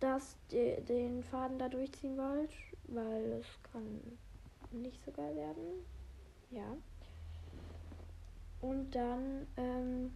das, 0.00 0.36
de, 0.50 0.80
den 0.82 1.22
Faden 1.24 1.58
da 1.58 1.68
durchziehen 1.68 2.16
wollt, 2.18 2.50
weil 2.88 3.40
es 3.40 3.46
kann 3.72 4.00
nicht 4.72 5.02
so 5.04 5.12
geil 5.12 5.34
werden. 5.36 5.84
Ja. 6.50 6.76
Und 8.60 8.94
dann 8.94 9.46
ähm, 9.56 10.12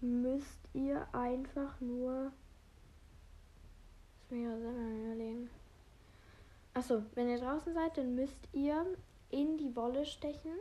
müsst 0.00 0.60
ihr 0.72 1.06
einfach 1.12 1.80
nur. 1.80 2.32
Ja 4.30 4.58
selber 4.58 5.04
überlegen. 5.04 5.50
Achso, 6.72 7.02
wenn 7.14 7.28
ihr 7.28 7.38
draußen 7.38 7.72
seid, 7.72 7.96
dann 7.96 8.14
müsst 8.14 8.48
ihr 8.52 8.84
in 9.30 9.58
die 9.58 9.76
Wolle 9.76 10.04
stechen 10.06 10.52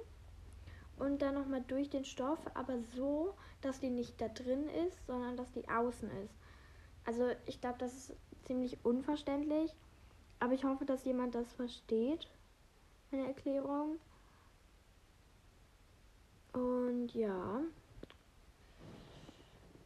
und 0.97 1.21
dann 1.21 1.35
nochmal 1.35 1.63
durch 1.67 1.89
den 1.89 2.05
Stoff, 2.05 2.39
aber 2.53 2.79
so, 2.95 3.33
dass 3.61 3.79
die 3.79 3.89
nicht 3.89 4.19
da 4.21 4.27
drin 4.27 4.69
ist, 4.87 5.05
sondern 5.07 5.37
dass 5.37 5.51
die 5.51 5.67
außen 5.67 6.09
ist. 6.23 6.33
Also 7.05 7.31
ich 7.45 7.59
glaube, 7.59 7.77
das 7.79 7.93
ist 7.93 8.15
ziemlich 8.45 8.77
unverständlich, 8.83 9.73
aber 10.39 10.53
ich 10.53 10.63
hoffe, 10.63 10.85
dass 10.85 11.05
jemand 11.05 11.35
das 11.35 11.51
versteht, 11.53 12.27
meine 13.11 13.27
Erklärung. 13.27 13.99
Und 16.53 17.13
ja. 17.13 17.61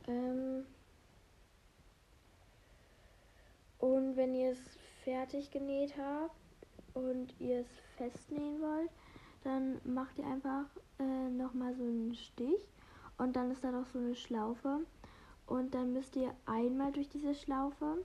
Ähm 0.07 0.65
und 3.79 4.15
wenn 4.17 4.35
ihr 4.35 4.51
es 4.51 4.59
fertig 5.03 5.51
genäht 5.51 5.93
habt 5.97 6.35
und 6.93 7.33
ihr 7.39 7.61
es 7.61 7.67
festnähen 7.97 8.61
wollt, 8.61 8.89
dann 9.43 9.79
macht 9.85 10.17
ihr 10.17 10.25
einfach 10.25 10.65
äh, 10.99 11.29
nochmal 11.29 11.75
so 11.75 11.83
einen 11.83 12.15
Stich 12.15 12.67
und 13.17 13.35
dann 13.35 13.51
ist 13.51 13.63
da 13.63 13.71
noch 13.71 13.85
so 13.87 13.99
eine 13.99 14.15
Schlaufe. 14.15 14.79
Und 15.45 15.73
dann 15.73 15.93
müsst 15.93 16.15
ihr 16.15 16.33
einmal 16.45 16.91
durch 16.91 17.07
diese 17.09 17.33
Schlaufe. 17.33 18.03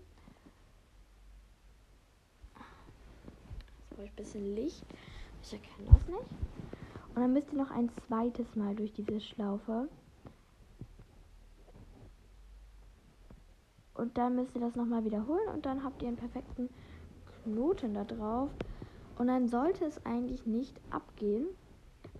Jetzt 2.55 3.91
brauche 3.91 4.05
ich 4.05 4.11
ein 4.11 4.17
bisschen 4.17 4.55
Licht. 4.55 4.85
Ich 5.43 5.53
erkenne 5.53 5.89
das 5.91 6.07
nicht. 6.07 6.31
Und 7.15 7.23
dann 7.23 7.33
müsst 7.33 7.53
ihr 7.53 7.59
noch 7.59 7.71
ein 7.71 7.91
zweites 8.07 8.55
Mal 8.55 8.75
durch 8.77 8.93
diese 8.93 9.21
Schlaufe. 9.21 9.89
Und 13.95 14.17
dann 14.17 14.37
müsst 14.37 14.55
ihr 14.55 14.61
das 14.61 14.77
nochmal 14.77 15.05
wiederholen 15.05 15.49
und 15.53 15.67
dann 15.67 15.85
habt 15.85 16.01
ihr 16.01 16.09
einen 16.09 16.17
perfekten 16.17 16.71
Knoten 17.45 17.95
da 17.95 18.05
drauf 18.05 18.51
und 19.23 19.29
dann 19.29 19.49
sollte 19.49 19.85
es 19.87 20.05
eigentlich 20.05 20.47
nicht 20.47 20.79
abgehen 20.91 21.47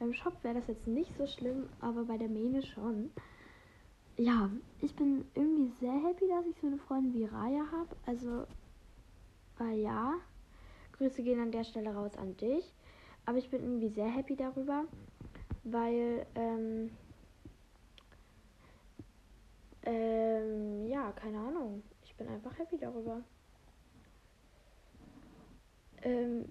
beim 0.03 0.15
Shop 0.15 0.35
wäre 0.43 0.57
das 0.57 0.67
jetzt 0.67 0.89
nicht 0.89 1.17
so 1.17 1.29
schlimm, 1.29 1.69
aber 1.81 2.05
bei 2.07 2.19
der 2.19 2.29
Mähne 2.29 2.61
schon. 2.61 3.13
ja, 4.17 4.51
ich 4.81 4.97
bin 4.97 5.25
irgendwie 5.35 5.69
sehr 5.79 5.93
happy, 5.93 6.27
dass 6.27 6.45
ich 6.45 6.61
so 6.61 6.67
eine 6.67 6.79
Freundin 6.79 7.15
wie 7.15 7.25
Raya 7.25 7.65
habe. 7.71 7.95
Also, 8.05 8.45
weil 9.59 9.79
ja, 9.79 10.15
Grüße 10.99 11.23
gehen 11.23 11.39
an 11.39 11.53
der 11.53 11.63
Stelle 11.63 11.95
raus 11.95 12.17
an 12.17 12.37
dich. 12.37 12.75
Aber 13.27 13.39
ich 13.39 13.49
bin 13.49 13.63
irgendwie 13.63 13.91
sehr 13.91 14.09
happy 14.09 14.35
darüber, 14.35 14.87
weil, 15.63 16.27
ähm, 16.35 16.91
ähm, 19.85 20.89
ja, 20.89 21.13
keine 21.13 21.39
Ahnung. 21.39 21.85
Ich 22.03 22.17
bin 22.17 22.27
einfach 22.27 22.59
happy 22.59 22.77
darüber. 22.77 23.23
Ähm, 26.03 26.45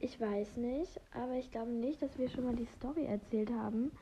ich 0.00 0.20
weiß 0.20 0.56
nicht, 0.56 1.00
aber 1.12 1.34
ich 1.34 1.50
glaube 1.50 1.70
nicht, 1.70 2.00
dass 2.02 2.18
wir 2.18 2.28
schon 2.28 2.44
mal 2.44 2.56
die 2.56 2.66
Story 2.66 3.04
erzählt 3.04 3.50
haben, 3.50 3.92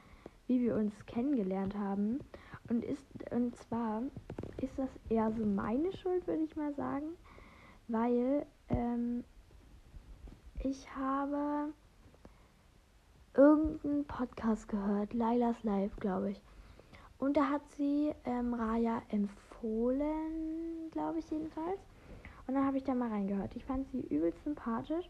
wie 0.47 0.61
wir 0.61 0.77
uns 0.77 0.95
kennengelernt 1.07 1.77
haben. 1.77 2.21
Und 2.69 2.85
ist 2.85 3.05
und 3.33 3.57
zwar 3.57 4.03
ist 4.61 4.79
das 4.79 4.91
eher 5.09 5.33
so 5.33 5.45
meine 5.45 5.93
Schuld, 5.93 6.27
würde 6.27 6.45
ich 6.45 6.57
mal 6.57 6.73
sagen, 6.75 7.07
weil 7.89 8.47
ähm, 8.69 9.25
ich 10.61 10.95
habe 10.95 11.73
irgendeinen 13.35 14.05
Podcast 14.05 14.69
gehört, 14.69 15.15
Lailas 15.15 15.63
Live, 15.65 15.97
glaube 15.97 16.31
ich. 16.33 16.43
Und 17.19 17.37
da 17.37 17.49
hat 17.49 17.63
sie 17.77 18.13
ähm, 18.25 18.55
Raya 18.55 19.03
empfohlen, 19.09 20.91
glaube 20.93 21.19
ich 21.19 21.31
jedenfalls. 21.31 21.81
Und 22.47 22.55
dann 22.55 22.65
habe 22.65 22.77
ich 22.79 22.85
da 22.85 22.95
mal 22.95 23.11
reingehört. 23.11 23.55
Ich 23.57 23.65
fand 23.65 23.89
sie 23.91 24.01
übelst 24.01 24.43
sympathisch 24.45 25.09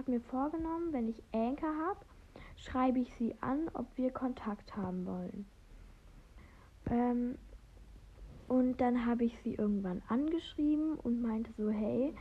habe 0.00 0.12
mir 0.12 0.20
vorgenommen, 0.22 0.94
wenn 0.94 1.08
ich 1.08 1.22
Anker 1.32 1.76
habe, 1.76 2.00
schreibe 2.56 3.00
ich 3.00 3.12
sie 3.18 3.34
an, 3.42 3.68
ob 3.74 3.86
wir 3.96 4.10
Kontakt 4.10 4.74
haben 4.74 5.04
wollen. 5.04 5.44
Ähm, 6.90 7.36
und 8.48 8.80
dann 8.80 9.04
habe 9.04 9.24
ich 9.24 9.38
sie 9.44 9.56
irgendwann 9.56 10.00
angeschrieben 10.08 10.94
und 10.94 11.20
meinte 11.20 11.52
so, 11.58 11.68
hey, 11.68 12.14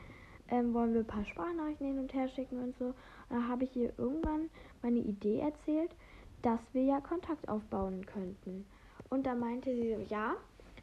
ähm, 0.49 0.73
wollen 0.73 0.93
wir 0.93 1.01
ein 1.01 1.07
paar 1.07 1.23
Sprachnachrichten 1.23 1.87
hin 1.87 1.99
und 1.99 2.13
her 2.13 2.27
schicken 2.27 2.61
und 2.61 2.77
so. 2.77 2.87
Und 2.87 2.95
dann 3.29 3.47
habe 3.47 3.63
ich 3.63 3.73
ihr 3.77 3.93
irgendwann 3.97 4.49
meine 4.81 4.99
Idee 4.99 5.39
erzählt, 5.39 5.95
dass 6.41 6.59
wir 6.73 6.83
ja 6.83 6.99
Kontakt 6.99 7.47
aufbauen 7.47 8.05
könnten. 8.05 8.65
Und 9.09 9.25
da 9.25 9.35
meinte 9.35 9.73
sie 9.73 9.95
so, 9.95 10.01
ja, 10.13 10.35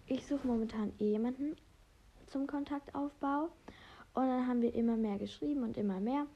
ich 0.07 0.27
suche 0.27 0.47
momentan 0.47 0.95
eh 0.99 1.11
jemanden 1.11 1.57
zum 2.27 2.47
Kontaktaufbau. 2.47 3.51
Und 4.17 4.29
dann 4.29 4.49
haben 4.49 4.63
wir 4.63 4.75
immer 4.75 4.97
mehr 4.97 5.19
geschrieben 5.19 5.63
und 5.63 5.77
immer 5.77 6.01
mehr. 6.01 6.27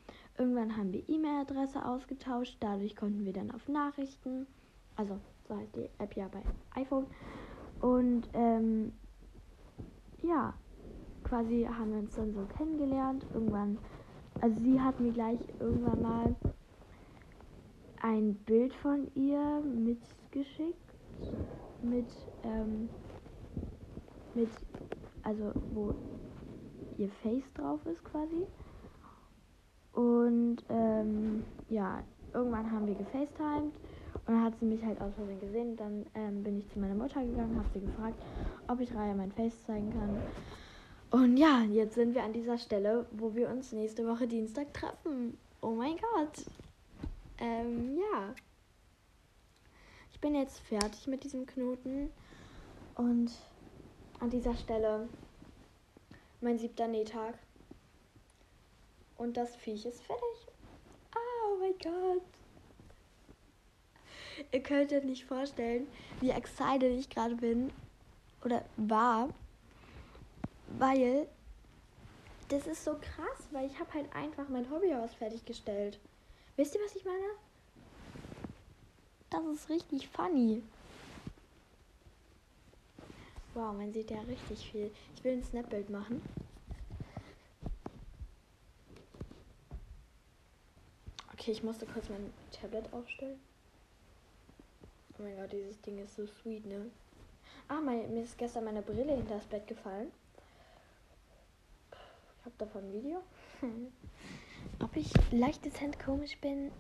Irgendwann 0.41 0.75
haben 0.75 0.91
wir 0.91 1.07
E-Mail-Adresse 1.07 1.85
ausgetauscht. 1.85 2.57
Dadurch 2.61 2.97
konnten 2.97 3.27
wir 3.27 3.33
dann 3.35 3.51
auf 3.51 3.69
Nachrichten, 3.69 4.47
also 4.97 5.21
so 5.47 5.55
heißt 5.55 5.77
die 5.77 5.91
App 5.99 6.17
ja 6.17 6.29
bei 6.29 6.41
iPhone. 6.81 7.07
Und 7.83 8.23
ähm, 8.33 8.91
ja, 10.23 10.55
quasi 11.25 11.69
haben 11.71 11.93
wir 11.93 11.99
uns 11.99 12.15
dann 12.15 12.33
so 12.33 12.47
kennengelernt. 12.57 13.27
Irgendwann, 13.35 13.77
also 14.41 14.59
sie 14.63 14.81
hat 14.81 14.99
mir 14.99 15.13
gleich 15.13 15.41
irgendwann 15.59 16.01
mal 16.01 16.35
ein 18.01 18.33
Bild 18.47 18.73
von 18.77 19.15
ihr 19.15 19.61
mitgeschickt. 19.61 20.95
Mit, 21.83 22.09
ähm, 22.45 22.89
mit, 24.35 24.49
also 25.23 25.53
wo 25.75 25.93
ihr 26.97 27.11
Face 27.23 27.53
drauf 27.53 27.85
ist 27.85 28.03
quasi. 28.05 28.47
Und 30.01 30.57
ähm, 30.71 31.45
ja, 31.69 32.03
irgendwann 32.33 32.71
haben 32.73 32.87
wir 32.87 32.95
gefacetimed 32.95 33.75
und 34.15 34.29
dann 34.35 34.43
hat 34.43 34.59
sie 34.59 34.65
mich 34.65 34.83
halt 34.83 34.99
aus 34.99 35.13
Versehen 35.15 35.41
gesehen. 35.41 35.77
Dann 35.77 36.07
ähm, 36.15 36.43
bin 36.43 36.59
ich 36.59 36.69
zu 36.71 36.79
meiner 36.79 36.95
Mutter 36.95 37.23
gegangen, 37.23 37.55
habe 37.57 37.69
sie 37.75 37.85
gefragt, 37.85 38.23
ob 38.67 38.81
ich 38.81 38.95
Raya 38.95 39.13
mein 39.13 39.31
Face 39.33 39.63
zeigen 39.67 39.93
kann. 39.93 40.17
Und 41.11 41.37
ja, 41.37 41.65
jetzt 41.65 41.97
sind 41.97 42.15
wir 42.15 42.23
an 42.23 42.33
dieser 42.33 42.57
Stelle, 42.57 43.05
wo 43.13 43.35
wir 43.35 43.51
uns 43.51 43.73
nächste 43.73 44.07
Woche 44.07 44.27
Dienstag 44.27 44.73
treffen. 44.73 45.37
Oh 45.61 45.73
mein 45.73 45.97
Gott. 45.97 46.47
Ähm, 47.39 47.99
ja. 47.99 48.35
Ich 50.13 50.21
bin 50.21 50.35
jetzt 50.35 50.61
fertig 50.61 51.09
mit 51.09 51.25
diesem 51.25 51.45
Knoten. 51.45 52.11
Und 52.95 53.33
an 54.19 54.31
dieser 54.31 54.55
Stelle 54.55 55.09
mein 56.41 56.59
siebter 56.59 56.89
Nähtag. 56.89 57.35
Und 59.21 59.37
das 59.37 59.55
Viech 59.55 59.85
ist 59.85 60.03
fertig. 60.03 60.25
Oh 61.15 61.59
mein 61.61 61.75
Gott. 61.83 62.23
Ihr 64.51 64.63
könnt 64.63 64.95
euch 64.95 65.05
nicht 65.05 65.27
vorstellen, 65.27 65.87
wie 66.23 66.31
excited 66.31 66.99
ich 66.99 67.11
gerade 67.11 67.35
bin. 67.37 67.71
Oder 68.43 68.65
war. 68.79 69.29
Weil 70.79 71.29
das 72.49 72.67
ist 72.67 72.83
so 72.83 72.93
krass, 72.93 73.47
weil 73.51 73.67
ich 73.67 73.79
habe 73.79 73.93
halt 73.93 74.11
einfach 74.17 74.49
mein 74.49 74.71
Hobbyhaus 74.71 75.13
fertiggestellt. 75.13 76.01
Wisst 76.57 76.75
ihr, 76.75 76.81
was 76.83 76.97
ich 76.97 77.05
meine? 77.05 77.35
Das 79.29 79.45
ist 79.45 79.69
richtig 79.69 80.09
funny. 80.09 80.63
Wow, 83.53 83.75
man 83.75 83.93
sieht 83.93 84.11
ja 84.11 84.23
richtig 84.23 84.71
viel. 84.71 84.91
Ich 85.15 85.23
will 85.23 85.35
ein 85.35 85.45
Snapbild 85.45 85.91
machen. 85.91 86.23
Okay, 91.51 91.57
ich 91.57 91.65
musste 91.65 91.85
kurz 91.85 92.09
mein 92.09 92.33
Tablet 92.53 92.93
aufstellen. 92.93 93.41
Oh 95.19 95.23
mein 95.25 95.37
Gott, 95.37 95.51
dieses 95.51 95.81
Ding 95.81 95.99
ist 95.99 96.15
so 96.15 96.25
sweet, 96.25 96.65
ne? 96.65 96.87
Ah, 97.67 97.81
mein, 97.85 98.15
mir 98.15 98.23
ist 98.23 98.39
gestern 98.39 98.67
meine 98.67 98.83
Brille 98.83 99.17
hinter 99.17 99.35
das 99.35 99.47
Bett 99.47 99.67
gefallen. 99.67 100.13
Ich 101.91 102.45
habe 102.45 102.55
davon 102.57 102.85
ein 102.85 102.93
Video. 102.93 103.21
Ob 104.85 104.95
ich 104.95 105.11
leicht 105.33 105.65
dezent 105.65 105.99
komisch 105.99 106.39
bin? 106.41 106.71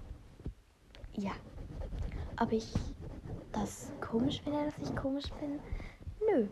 Ja. 1.15 1.33
Ob 2.39 2.53
ich 2.53 2.73
das 3.51 3.91
komisch 4.01 4.41
finde, 4.41 4.67
dass 4.67 4.89
ich 4.89 4.95
komisch 4.95 5.31
bin? 5.41 5.59
Nö. 6.29 6.47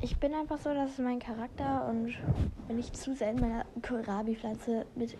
Ich 0.00 0.18
bin 0.18 0.34
einfach 0.34 0.58
so, 0.58 0.74
das 0.74 0.90
ist 0.90 0.98
mein 0.98 1.20
Charakter 1.20 1.86
und 1.86 2.18
wenn 2.66 2.80
ich 2.80 2.92
zu 2.94 3.14
sehr 3.14 3.30
in 3.30 3.40
meiner 3.40 3.64
Kohlrabi-Pflanze 3.80 4.86
mit 4.96 5.16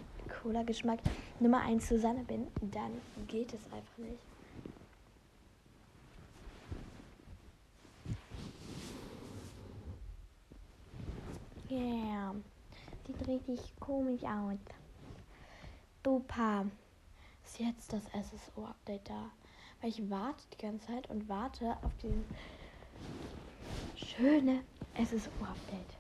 Cola-Geschmack 0.46 1.00
Nummer 1.40 1.62
1 1.62 1.88
Susanne 1.88 2.22
bin, 2.22 2.46
dann 2.60 2.92
geht 3.26 3.52
es 3.52 3.64
einfach 3.64 3.98
nicht. 3.98 4.20
Yeah. 11.68 12.32
Sieht 13.08 13.26
richtig 13.26 13.58
komisch 13.80 14.22
aus. 14.22 14.58
Super. 16.04 16.66
Ist 17.44 17.58
jetzt 17.58 17.92
das 17.92 18.04
SSO-Update 18.04 19.10
da? 19.10 19.32
Weil 19.80 19.90
ich 19.90 20.08
warte 20.08 20.44
die 20.52 20.58
ganze 20.58 20.86
Zeit 20.86 21.10
und 21.10 21.28
warte 21.28 21.76
auf 21.82 21.96
diesen 22.00 22.24
schöne 23.96 24.62
SSO-Update. 24.94 25.96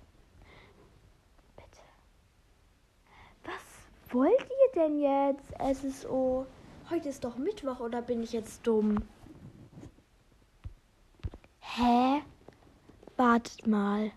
Bitte. 1.56 1.82
Was 3.42 4.05
wollt 4.16 4.40
ihr 4.40 4.80
denn 4.80 4.98
jetzt, 4.98 5.52
SSO? 5.78 6.46
Heute 6.88 7.10
ist 7.10 7.22
doch 7.22 7.36
Mittwoch 7.36 7.80
oder 7.80 8.00
bin 8.00 8.22
ich 8.22 8.32
jetzt 8.32 8.66
dumm? 8.66 9.06
Hä? 11.60 12.22
Wartet 13.18 13.66
mal. 13.66 14.10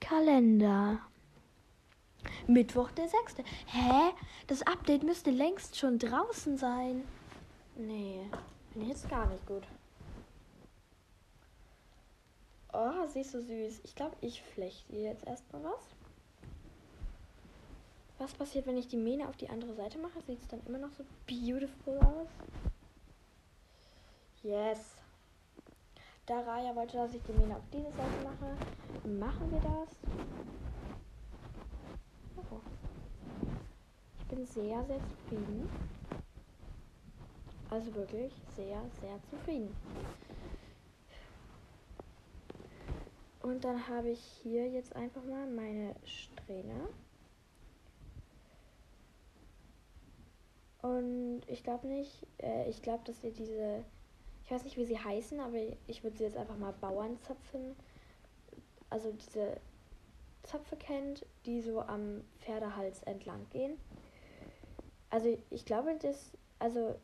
Kalender. 0.00 0.98
Mittwoch 2.46 2.90
der 2.90 3.08
6. 3.08 3.36
Hä? 3.68 4.12
Das 4.48 4.60
Update 4.66 5.02
müsste 5.02 5.30
längst 5.30 5.78
schon 5.78 5.98
draußen 5.98 6.58
sein. 6.58 7.08
Nee, 7.76 8.20
bin 8.74 8.86
jetzt 8.86 9.08
gar 9.08 9.26
nicht 9.28 9.46
gut. 9.46 9.66
Oh, 12.74 13.06
sie 13.06 13.20
ist 13.20 13.32
so 13.32 13.40
süß. 13.40 13.80
Ich 13.84 13.94
glaube, 13.94 14.16
ich 14.20 14.42
flechte 14.42 14.96
jetzt 14.96 15.26
erstmal 15.26 15.64
was. 15.64 16.01
Was 18.22 18.34
passiert, 18.34 18.68
wenn 18.68 18.76
ich 18.76 18.86
die 18.86 18.96
Mähne 18.96 19.28
auf 19.28 19.36
die 19.36 19.50
andere 19.50 19.74
Seite 19.74 19.98
mache? 19.98 20.20
Sieht 20.24 20.40
es 20.40 20.46
dann 20.46 20.64
immer 20.66 20.78
noch 20.78 20.92
so 20.92 21.02
beautiful 21.26 21.98
aus? 21.98 22.28
Yes. 24.44 24.94
Da 26.26 26.38
Raya 26.42 26.72
wollte, 26.76 26.98
dass 26.98 27.12
ich 27.14 27.22
die 27.24 27.32
Mähne 27.32 27.56
auf 27.56 27.64
diese 27.72 27.90
Seite 27.90 28.22
mache, 28.22 28.56
machen 29.08 29.50
wir 29.50 29.58
das. 29.58 29.96
Oh. 32.36 32.60
Ich 34.20 34.26
bin 34.28 34.46
sehr, 34.46 34.84
sehr 34.84 35.00
zufrieden. 35.00 35.68
Also 37.70 37.92
wirklich 37.92 38.32
sehr, 38.54 38.82
sehr 39.00 39.18
zufrieden. 39.30 39.74
Und 43.42 43.64
dann 43.64 43.88
habe 43.88 44.10
ich 44.10 44.20
hier 44.44 44.68
jetzt 44.68 44.94
einfach 44.94 45.24
mal 45.24 45.44
meine 45.48 45.96
Strähne. 46.04 46.88
Und 50.82 51.42
ich 51.46 51.62
glaube 51.62 51.86
nicht, 51.86 52.26
äh, 52.38 52.68
ich 52.68 52.82
glaube, 52.82 53.04
dass 53.04 53.22
ihr 53.22 53.32
diese 53.32 53.84
Ich 54.44 54.50
weiß 54.50 54.64
nicht, 54.64 54.76
wie 54.76 54.84
sie 54.84 54.98
heißen, 54.98 55.38
aber 55.40 55.58
ich 55.86 56.02
würde 56.02 56.18
sie 56.18 56.24
jetzt 56.24 56.36
einfach 56.36 56.58
mal 56.58 56.74
Bauernzöpfen. 56.80 57.76
Also 58.90 59.12
diese 59.12 59.56
Zöpfe 60.42 60.76
kennt, 60.76 61.24
die 61.46 61.62
so 61.62 61.80
am 61.80 62.24
Pferdehals 62.40 63.02
entlang 63.04 63.46
gehen. 63.50 63.78
Also 65.10 65.38
ich 65.50 65.64
glaube, 65.64 65.96
das, 66.00 66.32
also 66.58 66.96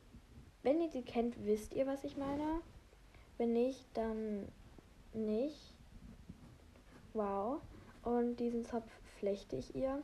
wenn 0.62 0.80
ihr 0.80 0.90
die 0.90 1.02
kennt, 1.02 1.46
wisst 1.46 1.74
ihr, 1.74 1.86
was 1.86 2.02
ich 2.04 2.16
meine. 2.16 2.60
Wenn 3.36 3.52
nicht, 3.52 3.86
dann 3.94 4.48
nicht. 5.12 5.74
Wow. 7.14 7.60
Und 8.02 8.36
diesen 8.36 8.64
Zopf 8.64 8.90
flechte 9.18 9.56
ich 9.56 9.74
ihr, 9.76 10.02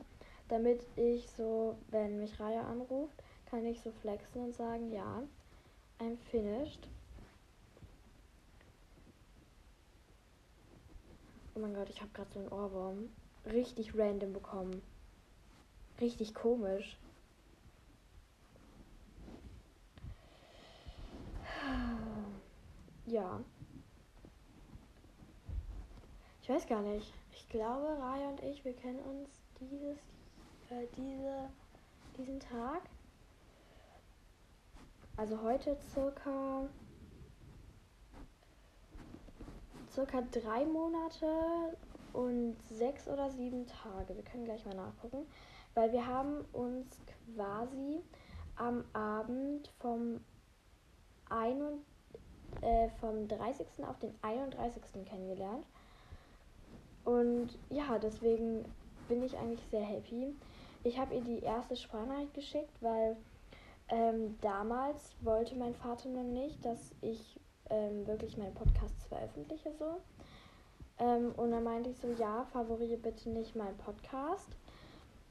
damit 0.48 0.86
ich 0.96 1.28
so, 1.30 1.76
wenn 1.88 2.18
mich 2.18 2.38
Raya 2.38 2.62
anruft, 2.62 3.23
kann 3.54 3.66
ich 3.66 3.80
so 3.82 3.92
flexen 3.92 4.42
und 4.42 4.52
sagen, 4.52 4.90
ja, 4.90 5.22
I'm 6.00 6.16
finished. 6.32 6.88
Oh 11.54 11.60
mein 11.60 11.72
Gott, 11.72 11.88
ich 11.88 12.00
habe 12.00 12.10
gerade 12.12 12.32
so 12.32 12.40
einen 12.40 12.48
Ohrwurm. 12.48 13.10
Richtig 13.46 13.96
random 13.96 14.32
bekommen. 14.32 14.82
Richtig 16.00 16.34
komisch. 16.34 16.98
Ja. 23.06 23.40
Ich 26.42 26.48
weiß 26.48 26.66
gar 26.66 26.82
nicht. 26.82 27.14
Ich 27.30 27.48
glaube, 27.50 27.96
Raya 28.00 28.30
und 28.30 28.42
ich, 28.42 28.64
wir 28.64 28.74
kennen 28.74 28.98
uns 28.98 29.28
dieses, 29.60 29.98
äh, 30.70 30.88
diese, 30.96 31.50
diesen 32.18 32.40
Tag. 32.40 32.82
Also 35.16 35.40
heute 35.42 35.76
circa 35.92 36.68
circa 39.94 40.22
drei 40.32 40.64
Monate 40.64 41.76
und 42.12 42.56
sechs 42.68 43.06
oder 43.06 43.30
sieben 43.30 43.64
Tage. 43.66 44.16
Wir 44.16 44.24
können 44.24 44.44
gleich 44.44 44.66
mal 44.66 44.74
nachgucken, 44.74 45.26
weil 45.74 45.92
wir 45.92 46.04
haben 46.04 46.44
uns 46.52 46.98
quasi 47.34 48.00
am 48.56 48.84
Abend 48.92 49.68
vom, 49.78 50.20
ein, 51.30 51.62
äh, 52.60 52.88
vom 53.00 53.28
30. 53.28 53.66
auf 53.86 53.98
den 54.00 54.14
31. 54.22 54.82
kennengelernt. 55.04 55.64
Und 57.04 57.50
ja, 57.70 57.98
deswegen 58.00 58.64
bin 59.08 59.22
ich 59.22 59.36
eigentlich 59.36 59.64
sehr 59.70 59.84
happy. 59.84 60.34
Ich 60.82 60.98
habe 60.98 61.14
ihr 61.14 61.20
die 61.20 61.40
erste 61.40 61.76
Sprachnachricht 61.76 62.34
geschickt, 62.34 62.76
weil 62.80 63.16
ähm, 63.88 64.38
damals 64.40 65.14
wollte 65.20 65.56
mein 65.56 65.74
Vater 65.74 66.08
nicht, 66.08 66.64
dass 66.64 66.92
ich 67.00 67.40
ähm, 67.70 68.06
wirklich 68.06 68.36
meinen 68.36 68.54
Podcast 68.54 69.04
veröffentliche 69.08 69.72
so. 69.72 70.00
Ähm, 70.98 71.32
und 71.36 71.50
dann 71.50 71.64
meinte 71.64 71.90
ich 71.90 71.98
so, 71.98 72.12
ja, 72.18 72.44
favoriere 72.52 72.98
bitte 72.98 73.30
nicht 73.30 73.56
meinen 73.56 73.76
Podcast, 73.78 74.56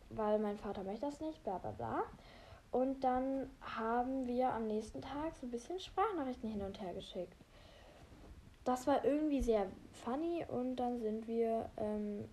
weil 0.09 0.39
mein 0.39 0.57
Vater 0.57 0.83
möchte 0.83 1.05
das 1.05 1.21
nicht, 1.21 1.43
bla 1.43 1.57
bla 1.57 1.71
bla. 1.71 2.03
Und 2.71 3.03
dann 3.03 3.49
haben 3.61 4.27
wir 4.27 4.51
am 4.51 4.67
nächsten 4.67 5.01
Tag 5.01 5.35
so 5.39 5.45
ein 5.45 5.51
bisschen 5.51 5.79
Sprachnachrichten 5.79 6.49
hin 6.49 6.61
und 6.63 6.81
her 6.81 6.93
geschickt. 6.93 7.37
Das 8.65 8.87
war 8.87 9.05
irgendwie 9.05 9.41
sehr 9.41 9.67
funny 9.91 10.45
und 10.47 10.77
dann 10.77 10.99
sind 10.99 11.27
wir, 11.27 11.69
ähm, 11.77 12.27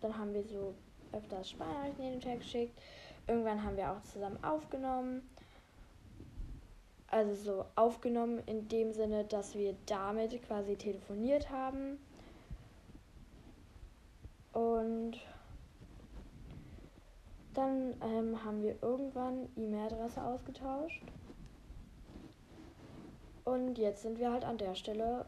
dann 0.00 0.16
haben 0.16 0.32
wir 0.32 0.44
so 0.44 0.74
öfters 1.12 1.50
Sprachnachrichten 1.50 2.04
hin 2.04 2.14
und 2.14 2.24
her 2.24 2.36
geschickt. 2.36 2.78
Irgendwann 3.26 3.62
haben 3.64 3.76
wir 3.76 3.90
auch 3.90 4.02
zusammen 4.02 4.42
aufgenommen. 4.44 5.28
Also 7.10 7.34
so 7.34 7.64
aufgenommen 7.74 8.40
in 8.46 8.68
dem 8.68 8.92
Sinne, 8.92 9.24
dass 9.24 9.54
wir 9.54 9.74
damit 9.86 10.40
quasi 10.42 10.76
telefoniert 10.76 11.50
haben. 11.50 11.98
Und 14.52 15.18
dann 17.54 17.94
ähm, 18.00 18.44
haben 18.44 18.62
wir 18.62 18.80
irgendwann 18.82 19.48
E-Mail-Adresse 19.56 20.22
ausgetauscht. 20.22 21.02
Und 23.44 23.78
jetzt 23.78 24.02
sind 24.02 24.18
wir 24.18 24.32
halt 24.32 24.44
an 24.44 24.58
der 24.58 24.76
Stelle, 24.76 25.26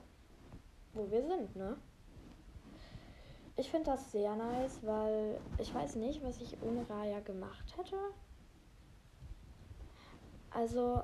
wo 0.94 1.10
wir 1.10 1.22
sind, 1.22 1.56
ne? 1.56 1.76
Ich 3.56 3.70
finde 3.70 3.90
das 3.90 4.12
sehr 4.12 4.34
nice, 4.34 4.78
weil 4.82 5.38
ich 5.58 5.74
weiß 5.74 5.96
nicht, 5.96 6.22
was 6.22 6.40
ich 6.40 6.56
ohne 6.62 6.88
Raya 6.88 7.20
gemacht 7.20 7.76
hätte. 7.76 7.96
Also, 10.50 11.02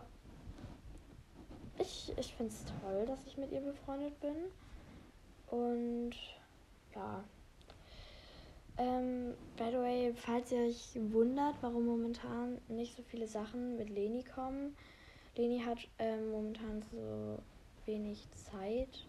ich, 1.80 2.12
ich 2.16 2.34
finde 2.34 2.52
es 2.52 2.64
toll, 2.80 3.06
dass 3.06 3.26
ich 3.26 3.36
mit 3.36 3.52
ihr 3.52 3.60
befreundet 3.60 4.18
bin. 4.20 4.36
Und 5.50 6.14
ja, 6.94 7.24
ähm, 8.78 9.34
by 9.56 9.70
the 9.70 9.78
way, 9.78 10.14
falls 10.14 10.52
ihr 10.52 10.60
euch 10.60 10.90
wundert, 11.12 11.56
warum 11.60 11.86
momentan 11.86 12.60
nicht 12.68 12.96
so 12.96 13.02
viele 13.02 13.26
Sachen 13.26 13.76
mit 13.76 13.90
Leni 13.90 14.22
kommen. 14.22 14.76
Leni 15.36 15.60
hat 15.60 15.78
ähm, 15.98 16.30
momentan 16.30 16.84
so 16.92 17.38
wenig 17.86 18.24
Zeit. 18.30 19.06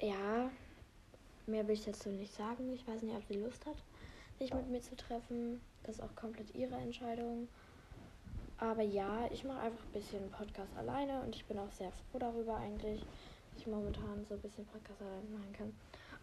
Ja, 0.00 0.50
mehr 1.46 1.66
will 1.68 1.74
ich 1.74 1.84
dazu 1.84 2.08
nicht 2.08 2.34
sagen. 2.34 2.72
Ich 2.72 2.86
weiß 2.86 3.02
nicht, 3.02 3.14
ob 3.14 3.24
sie 3.24 3.34
Lust 3.34 3.64
hat, 3.64 3.76
sich 4.38 4.52
mit 4.52 4.68
mir 4.68 4.80
zu 4.80 4.96
treffen. 4.96 5.60
Das 5.84 5.96
ist 5.96 6.02
auch 6.02 6.14
komplett 6.16 6.54
ihre 6.54 6.74
Entscheidung. 6.74 7.48
Aber 8.58 8.82
ja, 8.82 9.28
ich 9.30 9.44
mache 9.44 9.60
einfach 9.60 9.84
ein 9.84 9.92
bisschen 9.92 10.30
Podcast 10.30 10.74
alleine 10.76 11.20
und 11.20 11.34
ich 11.34 11.44
bin 11.44 11.58
auch 11.58 11.70
sehr 11.72 11.92
froh 11.92 12.18
darüber 12.18 12.56
eigentlich, 12.56 13.00
dass 13.00 13.60
ich 13.60 13.66
momentan 13.66 14.24
so 14.24 14.34
ein 14.34 14.40
bisschen 14.40 14.64
Podcast 14.66 15.00
alleine 15.02 15.28
machen 15.30 15.52
kann. 15.52 15.72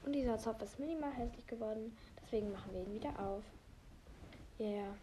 Und 0.05 0.13
dieser 0.13 0.37
Zopf 0.37 0.61
ist 0.61 0.79
minimal 0.79 1.11
hässlich 1.11 1.45
geworden. 1.47 1.95
Deswegen 2.21 2.51
machen 2.51 2.73
wir 2.73 2.81
ihn 2.81 2.93
wieder 2.93 3.17
auf. 3.19 3.43
Yeah. 4.59 4.95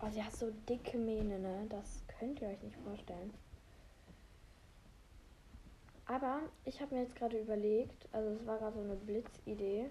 Oh, 0.00 0.08
sie 0.10 0.22
hat 0.22 0.34
so 0.34 0.50
dicke 0.68 0.98
Mähne, 0.98 1.38
ne? 1.38 1.66
Das 1.68 2.02
könnt 2.18 2.40
ihr 2.40 2.48
euch 2.48 2.62
nicht 2.62 2.76
vorstellen. 2.84 3.32
Aber 6.06 6.40
ich 6.64 6.80
habe 6.80 6.94
mir 6.94 7.02
jetzt 7.02 7.16
gerade 7.16 7.38
überlegt, 7.38 8.08
also 8.12 8.30
es 8.30 8.46
war 8.46 8.58
gerade 8.58 8.76
so 8.76 8.82
eine 8.82 8.94
Blitzidee. 8.94 9.90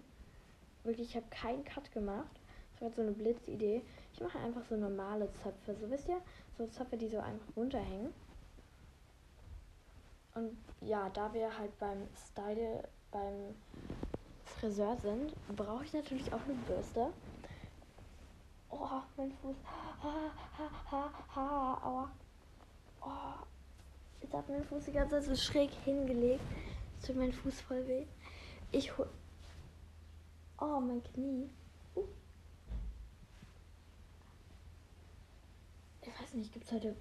Wirklich, 0.84 1.10
ich 1.10 1.16
habe 1.16 1.26
keinen 1.30 1.66
Cut 1.66 1.92
gemacht. 1.92 2.40
Es 2.76 2.82
war 2.82 2.92
so 2.92 3.02
eine 3.02 3.12
Blitzidee. 3.12 3.82
Ich 4.15 4.21
mache 4.21 4.39
einfach 4.39 4.63
so 4.63 4.78
normale 4.78 5.30
Zöpfe. 5.43 5.75
So 5.75 5.91
wisst 5.91 6.08
ihr, 6.08 6.21
so 6.58 6.65
Zöpfe, 6.67 6.95
die 6.95 7.10
so 7.10 7.19
einfach 7.19 7.54
runterhängen. 7.58 8.13
Und 10.36 10.58
ja, 10.80 11.10
da 11.10 11.34
wir 11.34 11.58
halt 11.58 11.78
beim 11.80 12.08
Style 12.15 12.88
beim 13.12 13.56
Friseur 14.45 14.95
sind, 14.97 15.34
brauche 15.58 15.84
ich 15.84 15.91
natürlich 15.91 16.32
auch 16.32 16.39
eine 16.45 16.54
Bürste. 16.65 17.12
Oh, 18.69 19.01
mein 19.17 19.34
Fuß. 19.34 19.56
Ha, 19.65 20.32
ha, 20.58 20.69
ha, 20.91 21.10
ha, 21.36 21.82
aua. 21.84 22.12
Oh, 23.01 23.45
jetzt 24.21 24.34
hat 24.34 24.47
mein 24.47 24.63
Fuß 24.63 24.86
die 24.86 24.93
ganze 24.93 25.15
Zeit 25.15 25.23
so 25.25 25.36
schräg 25.36 25.71
hingelegt. 25.84 26.43
Jetzt 26.95 27.08
tut 27.08 27.17
mein 27.17 27.34
Fuß 27.34 27.60
voll 27.62 27.86
weh. 27.86 28.06
Ich 28.71 28.97
hol. 28.97 29.10
Oh, 30.58 30.80
mein 30.80 31.04
Knie. 31.04 31.49
Uh. 31.95 32.06
Ich 36.01 36.21
weiß 36.21 36.25
nicht, 36.36 36.54
gibt 36.54 36.65
es 36.65 36.71
heute. 36.71 36.95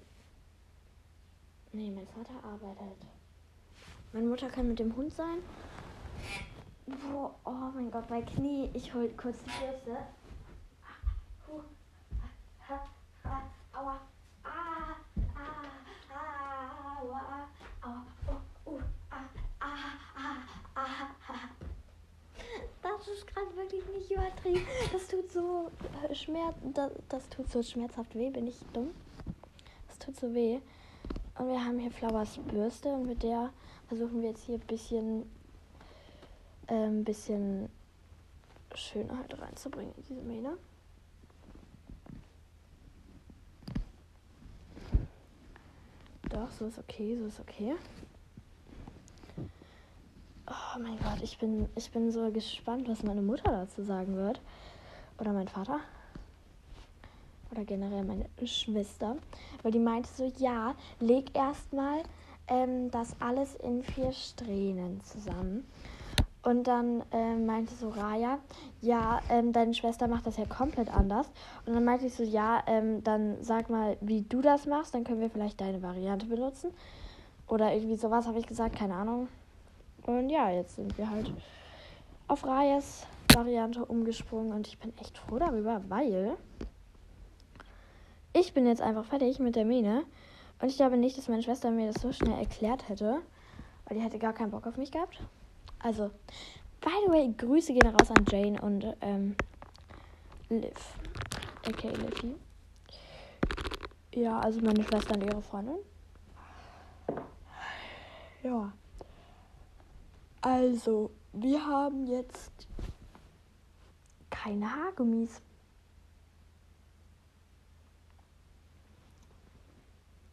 Nee, 1.73 1.91
mein 1.91 2.07
Vater 2.07 2.43
arbeitet. 2.43 3.05
Meine 4.13 4.27
Mutter 4.27 4.49
kann 4.49 4.69
mit 4.69 4.79
dem 4.79 4.95
Hund 4.95 5.13
sein. 5.13 5.39
Boah, 6.87 7.35
oh 7.43 7.71
mein 7.73 7.91
Gott, 7.91 8.09
mein 8.09 8.25
Knie. 8.25 8.69
Ich 8.73 8.93
hol 8.93 9.09
kurz 9.09 9.37
die 9.39 9.65
Bürste. 9.65 9.97
Das 22.81 23.07
ist 23.07 23.27
gerade 23.27 23.55
wirklich 23.55 23.85
nicht 23.87 24.09
übertrieben. 24.11 24.65
Das 24.91 25.07
tut 25.07 25.31
so 25.31 25.69
äh, 26.09 26.15
schmerz, 26.15 26.55
das, 26.73 26.91
das 27.09 27.29
tut 27.29 27.51
so 27.51 27.61
schmerzhaft 27.61 28.15
weh. 28.15 28.29
Bin 28.29 28.47
ich 28.47 28.55
dumm? 28.73 28.91
Tut 30.05 30.19
so 30.19 30.33
weh. 30.33 30.59
Und 31.37 31.47
wir 31.47 31.65
haben 31.65 31.79
hier 31.79 31.91
Flowers 31.91 32.37
Bürste 32.37 32.89
und 32.89 33.07
mit 33.07 33.23
der 33.23 33.49
versuchen 33.87 34.21
wir 34.21 34.29
jetzt 34.29 34.43
hier 34.43 34.55
ein 34.55 34.67
bisschen 34.67 35.25
ein 36.67 36.97
ähm, 36.97 37.03
bisschen 37.03 37.69
Schönheit 38.73 39.39
reinzubringen 39.39 39.93
in 39.97 40.03
diese 40.03 40.21
Mähne. 40.21 40.57
Doch, 46.29 46.51
so 46.51 46.65
ist 46.65 46.79
okay, 46.79 47.17
so 47.17 47.25
ist 47.25 47.39
okay. 47.39 47.75
Oh 50.47 50.79
mein 50.79 50.97
Gott, 50.97 51.21
ich 51.21 51.37
bin, 51.37 51.69
ich 51.75 51.91
bin 51.91 52.11
so 52.11 52.31
gespannt, 52.31 52.87
was 52.89 53.03
meine 53.03 53.21
Mutter 53.21 53.51
dazu 53.51 53.83
sagen 53.83 54.15
wird. 54.15 54.41
Oder 55.17 55.31
mein 55.31 55.47
Vater. 55.47 55.79
Oder 57.55 57.65
generell 57.65 58.03
meine 58.03 58.25
Schwester, 58.45 59.15
weil 59.63 59.71
die 59.71 59.79
meinte 59.79 60.09
so, 60.09 60.31
ja, 60.37 60.75
leg 60.99 61.35
erstmal 61.35 62.03
ähm, 62.47 62.91
das 62.91 63.15
alles 63.19 63.55
in 63.55 63.83
vier 63.83 64.11
Strähnen 64.11 65.01
zusammen. 65.01 65.65
Und 66.43 66.67
dann 66.67 67.03
ähm, 67.11 67.47
meinte 67.47 67.73
so 67.73 67.89
Raya, 67.89 68.37
ja, 68.79 69.19
ähm, 69.29 69.51
deine 69.51 69.73
Schwester 69.73 70.07
macht 70.07 70.27
das 70.27 70.37
ja 70.37 70.45
komplett 70.45 70.95
anders. 70.95 71.27
Und 71.65 71.73
dann 71.73 71.83
meinte 71.83 72.05
ich 72.05 72.13
so, 72.13 72.21
ja, 72.21 72.61
ähm, 72.67 73.03
dann 73.03 73.37
sag 73.41 73.71
mal, 73.71 73.97
wie 74.01 74.21
du 74.21 74.41
das 74.41 74.67
machst, 74.67 74.93
dann 74.93 75.05
können 75.05 75.21
wir 75.21 75.31
vielleicht 75.31 75.59
deine 75.59 75.81
Variante 75.81 76.27
benutzen. 76.27 76.71
Oder 77.47 77.73
irgendwie 77.73 77.95
sowas 77.95 78.27
habe 78.27 78.37
ich 78.37 78.45
gesagt, 78.45 78.75
keine 78.75 78.93
Ahnung. 78.93 79.27
Und 80.05 80.29
ja, 80.29 80.51
jetzt 80.51 80.75
sind 80.75 80.95
wir 80.99 81.09
halt 81.09 81.33
auf 82.27 82.45
Rayas 82.45 83.07
Variante 83.33 83.83
umgesprungen 83.83 84.53
und 84.53 84.67
ich 84.67 84.77
bin 84.77 84.93
echt 84.99 85.17
froh 85.17 85.39
darüber, 85.39 85.81
weil 85.89 86.37
ich 88.35 88.53
bin 88.53 88.67
jetzt 88.67 88.81
einfach 88.81 89.05
fertig 89.05 89.39
mit 89.39 89.55
der 89.55 89.65
Mähne. 89.65 90.03
Und 90.61 90.69
ich 90.69 90.75
glaube 90.75 90.97
nicht, 90.97 91.17
dass 91.17 91.29
meine 91.29 91.41
Schwester 91.41 91.71
mir 91.71 91.91
das 91.91 92.01
so 92.01 92.11
schnell 92.11 92.37
erklärt 92.37 92.87
hätte, 92.89 93.21
weil 93.85 93.97
die 93.97 94.03
hätte 94.03 94.19
gar 94.19 94.33
keinen 94.33 94.51
Bock 94.51 94.67
auf 94.67 94.77
mich 94.77 94.91
gehabt. 94.91 95.21
Also, 95.79 96.09
by 96.81 96.91
the 97.05 97.11
way, 97.11 97.33
Grüße 97.37 97.73
gehen 97.73 97.87
raus 97.87 98.11
an 98.11 98.25
Jane 98.29 98.61
und 98.61 98.85
ähm, 99.01 99.35
Liv. 100.49 100.97
Okay, 101.67 101.89
Livy. 101.89 102.35
Ja, 104.13 104.39
also 104.39 104.61
meine 104.61 104.83
Schwester 104.83 105.15
und 105.15 105.23
ihre 105.23 105.41
Freundin. 105.41 105.77
Ja. 108.43 108.71
Also, 110.41 111.11
wir 111.33 111.65
haben 111.65 112.05
jetzt 112.05 112.67
keine 114.29 114.73
Haargummis. 114.73 115.41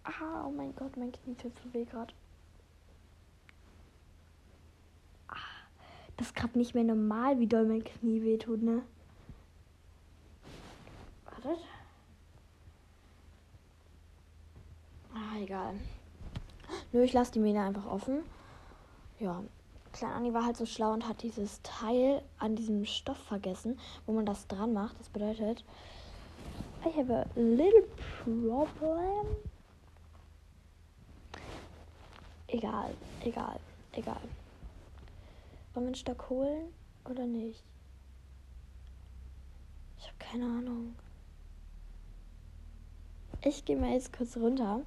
Ah, 0.05 0.45
oh 0.47 0.51
mein 0.51 0.75
Gott, 0.75 0.97
mein 0.97 1.13
Knie 1.13 1.35
tut 1.35 1.53
so 1.59 1.73
weh 1.73 1.85
gerade. 1.85 2.13
Ah, 5.29 5.37
das 6.17 6.29
ist 6.29 6.37
gerade 6.37 6.59
nicht 6.59 6.75
mehr 6.75 6.85
normal, 6.85 7.39
wie 7.39 7.47
doll 7.47 7.67
mein 7.67 7.85
Knie 7.85 8.23
weh 8.23 8.39
tut, 8.39 8.63
ne? 8.63 8.83
Wartet. 11.25 11.65
Ah, 15.15 15.39
egal. 15.41 15.75
Nö, 16.93 17.03
ich 17.03 17.13
lasse 17.13 17.33
die 17.33 17.41
Mähne 17.41 17.63
einfach 17.63 17.87
offen. 17.87 18.25
Ja, 19.21 19.43
Klein 19.93 20.13
Anni 20.13 20.33
war 20.33 20.47
halt 20.47 20.57
so 20.57 20.65
schlau 20.65 20.93
und 20.93 21.07
hat 21.07 21.23
dieses 21.23 21.61
Teil 21.63 22.23
an 22.39 22.57
diesem 22.57 22.87
Stoff 22.87 23.19
vergessen, 23.19 23.79
wo 24.07 24.13
man 24.13 24.25
das 24.25 24.47
dran 24.47 24.73
macht. 24.73 24.99
Das 24.99 25.11
bedeutet, 25.11 25.65
I 26.85 26.99
have 26.99 27.15
a 27.15 27.27
little 27.37 27.85
problem. 28.25 29.37
Egal, 32.53 32.95
egal, 33.25 33.59
egal. 33.93 34.21
Wollen 35.73 35.87
wir 35.87 35.87
einen 35.87 35.95
Stock 35.95 36.29
holen 36.29 36.69
oder 37.09 37.27
nicht? 37.27 37.65
Ich 39.99 40.05
habe 40.05 40.17
keine 40.19 40.45
Ahnung. 40.45 40.95
Ich 43.43 43.65
gehe 43.65 43.77
mal 43.77 43.93
jetzt 43.95 44.13
kurz 44.15 44.37
runter 44.37 44.83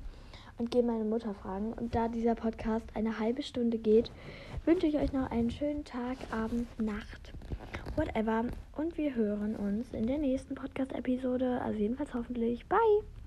und 0.60 0.70
gehe 0.70 0.84
meine 0.84 1.06
Mutter 1.06 1.34
fragen. 1.34 1.74
Und 1.74 1.96
da 1.96 2.08
dieser 2.08 2.36
Podcast 2.36 2.86
eine 2.94 3.18
halbe 3.18 3.42
Stunde 3.42 3.80
geht, 3.80 4.12
wünsche 4.66 4.86
ich 4.86 4.98
euch 4.98 5.12
noch 5.12 5.32
einen 5.32 5.50
schönen 5.50 5.84
Tag, 5.84 6.18
Abend, 6.32 6.68
Nacht, 6.80 7.34
whatever. 7.96 8.46
Und 8.78 8.96
wir 8.96 9.16
hören 9.16 9.56
uns 9.56 9.92
in 9.92 10.06
der 10.06 10.20
nächsten 10.20 10.54
Podcast-Episode. 10.54 11.62
Also 11.62 11.80
jedenfalls 11.80 12.14
hoffentlich. 12.14 12.64
Bye! 12.68 13.15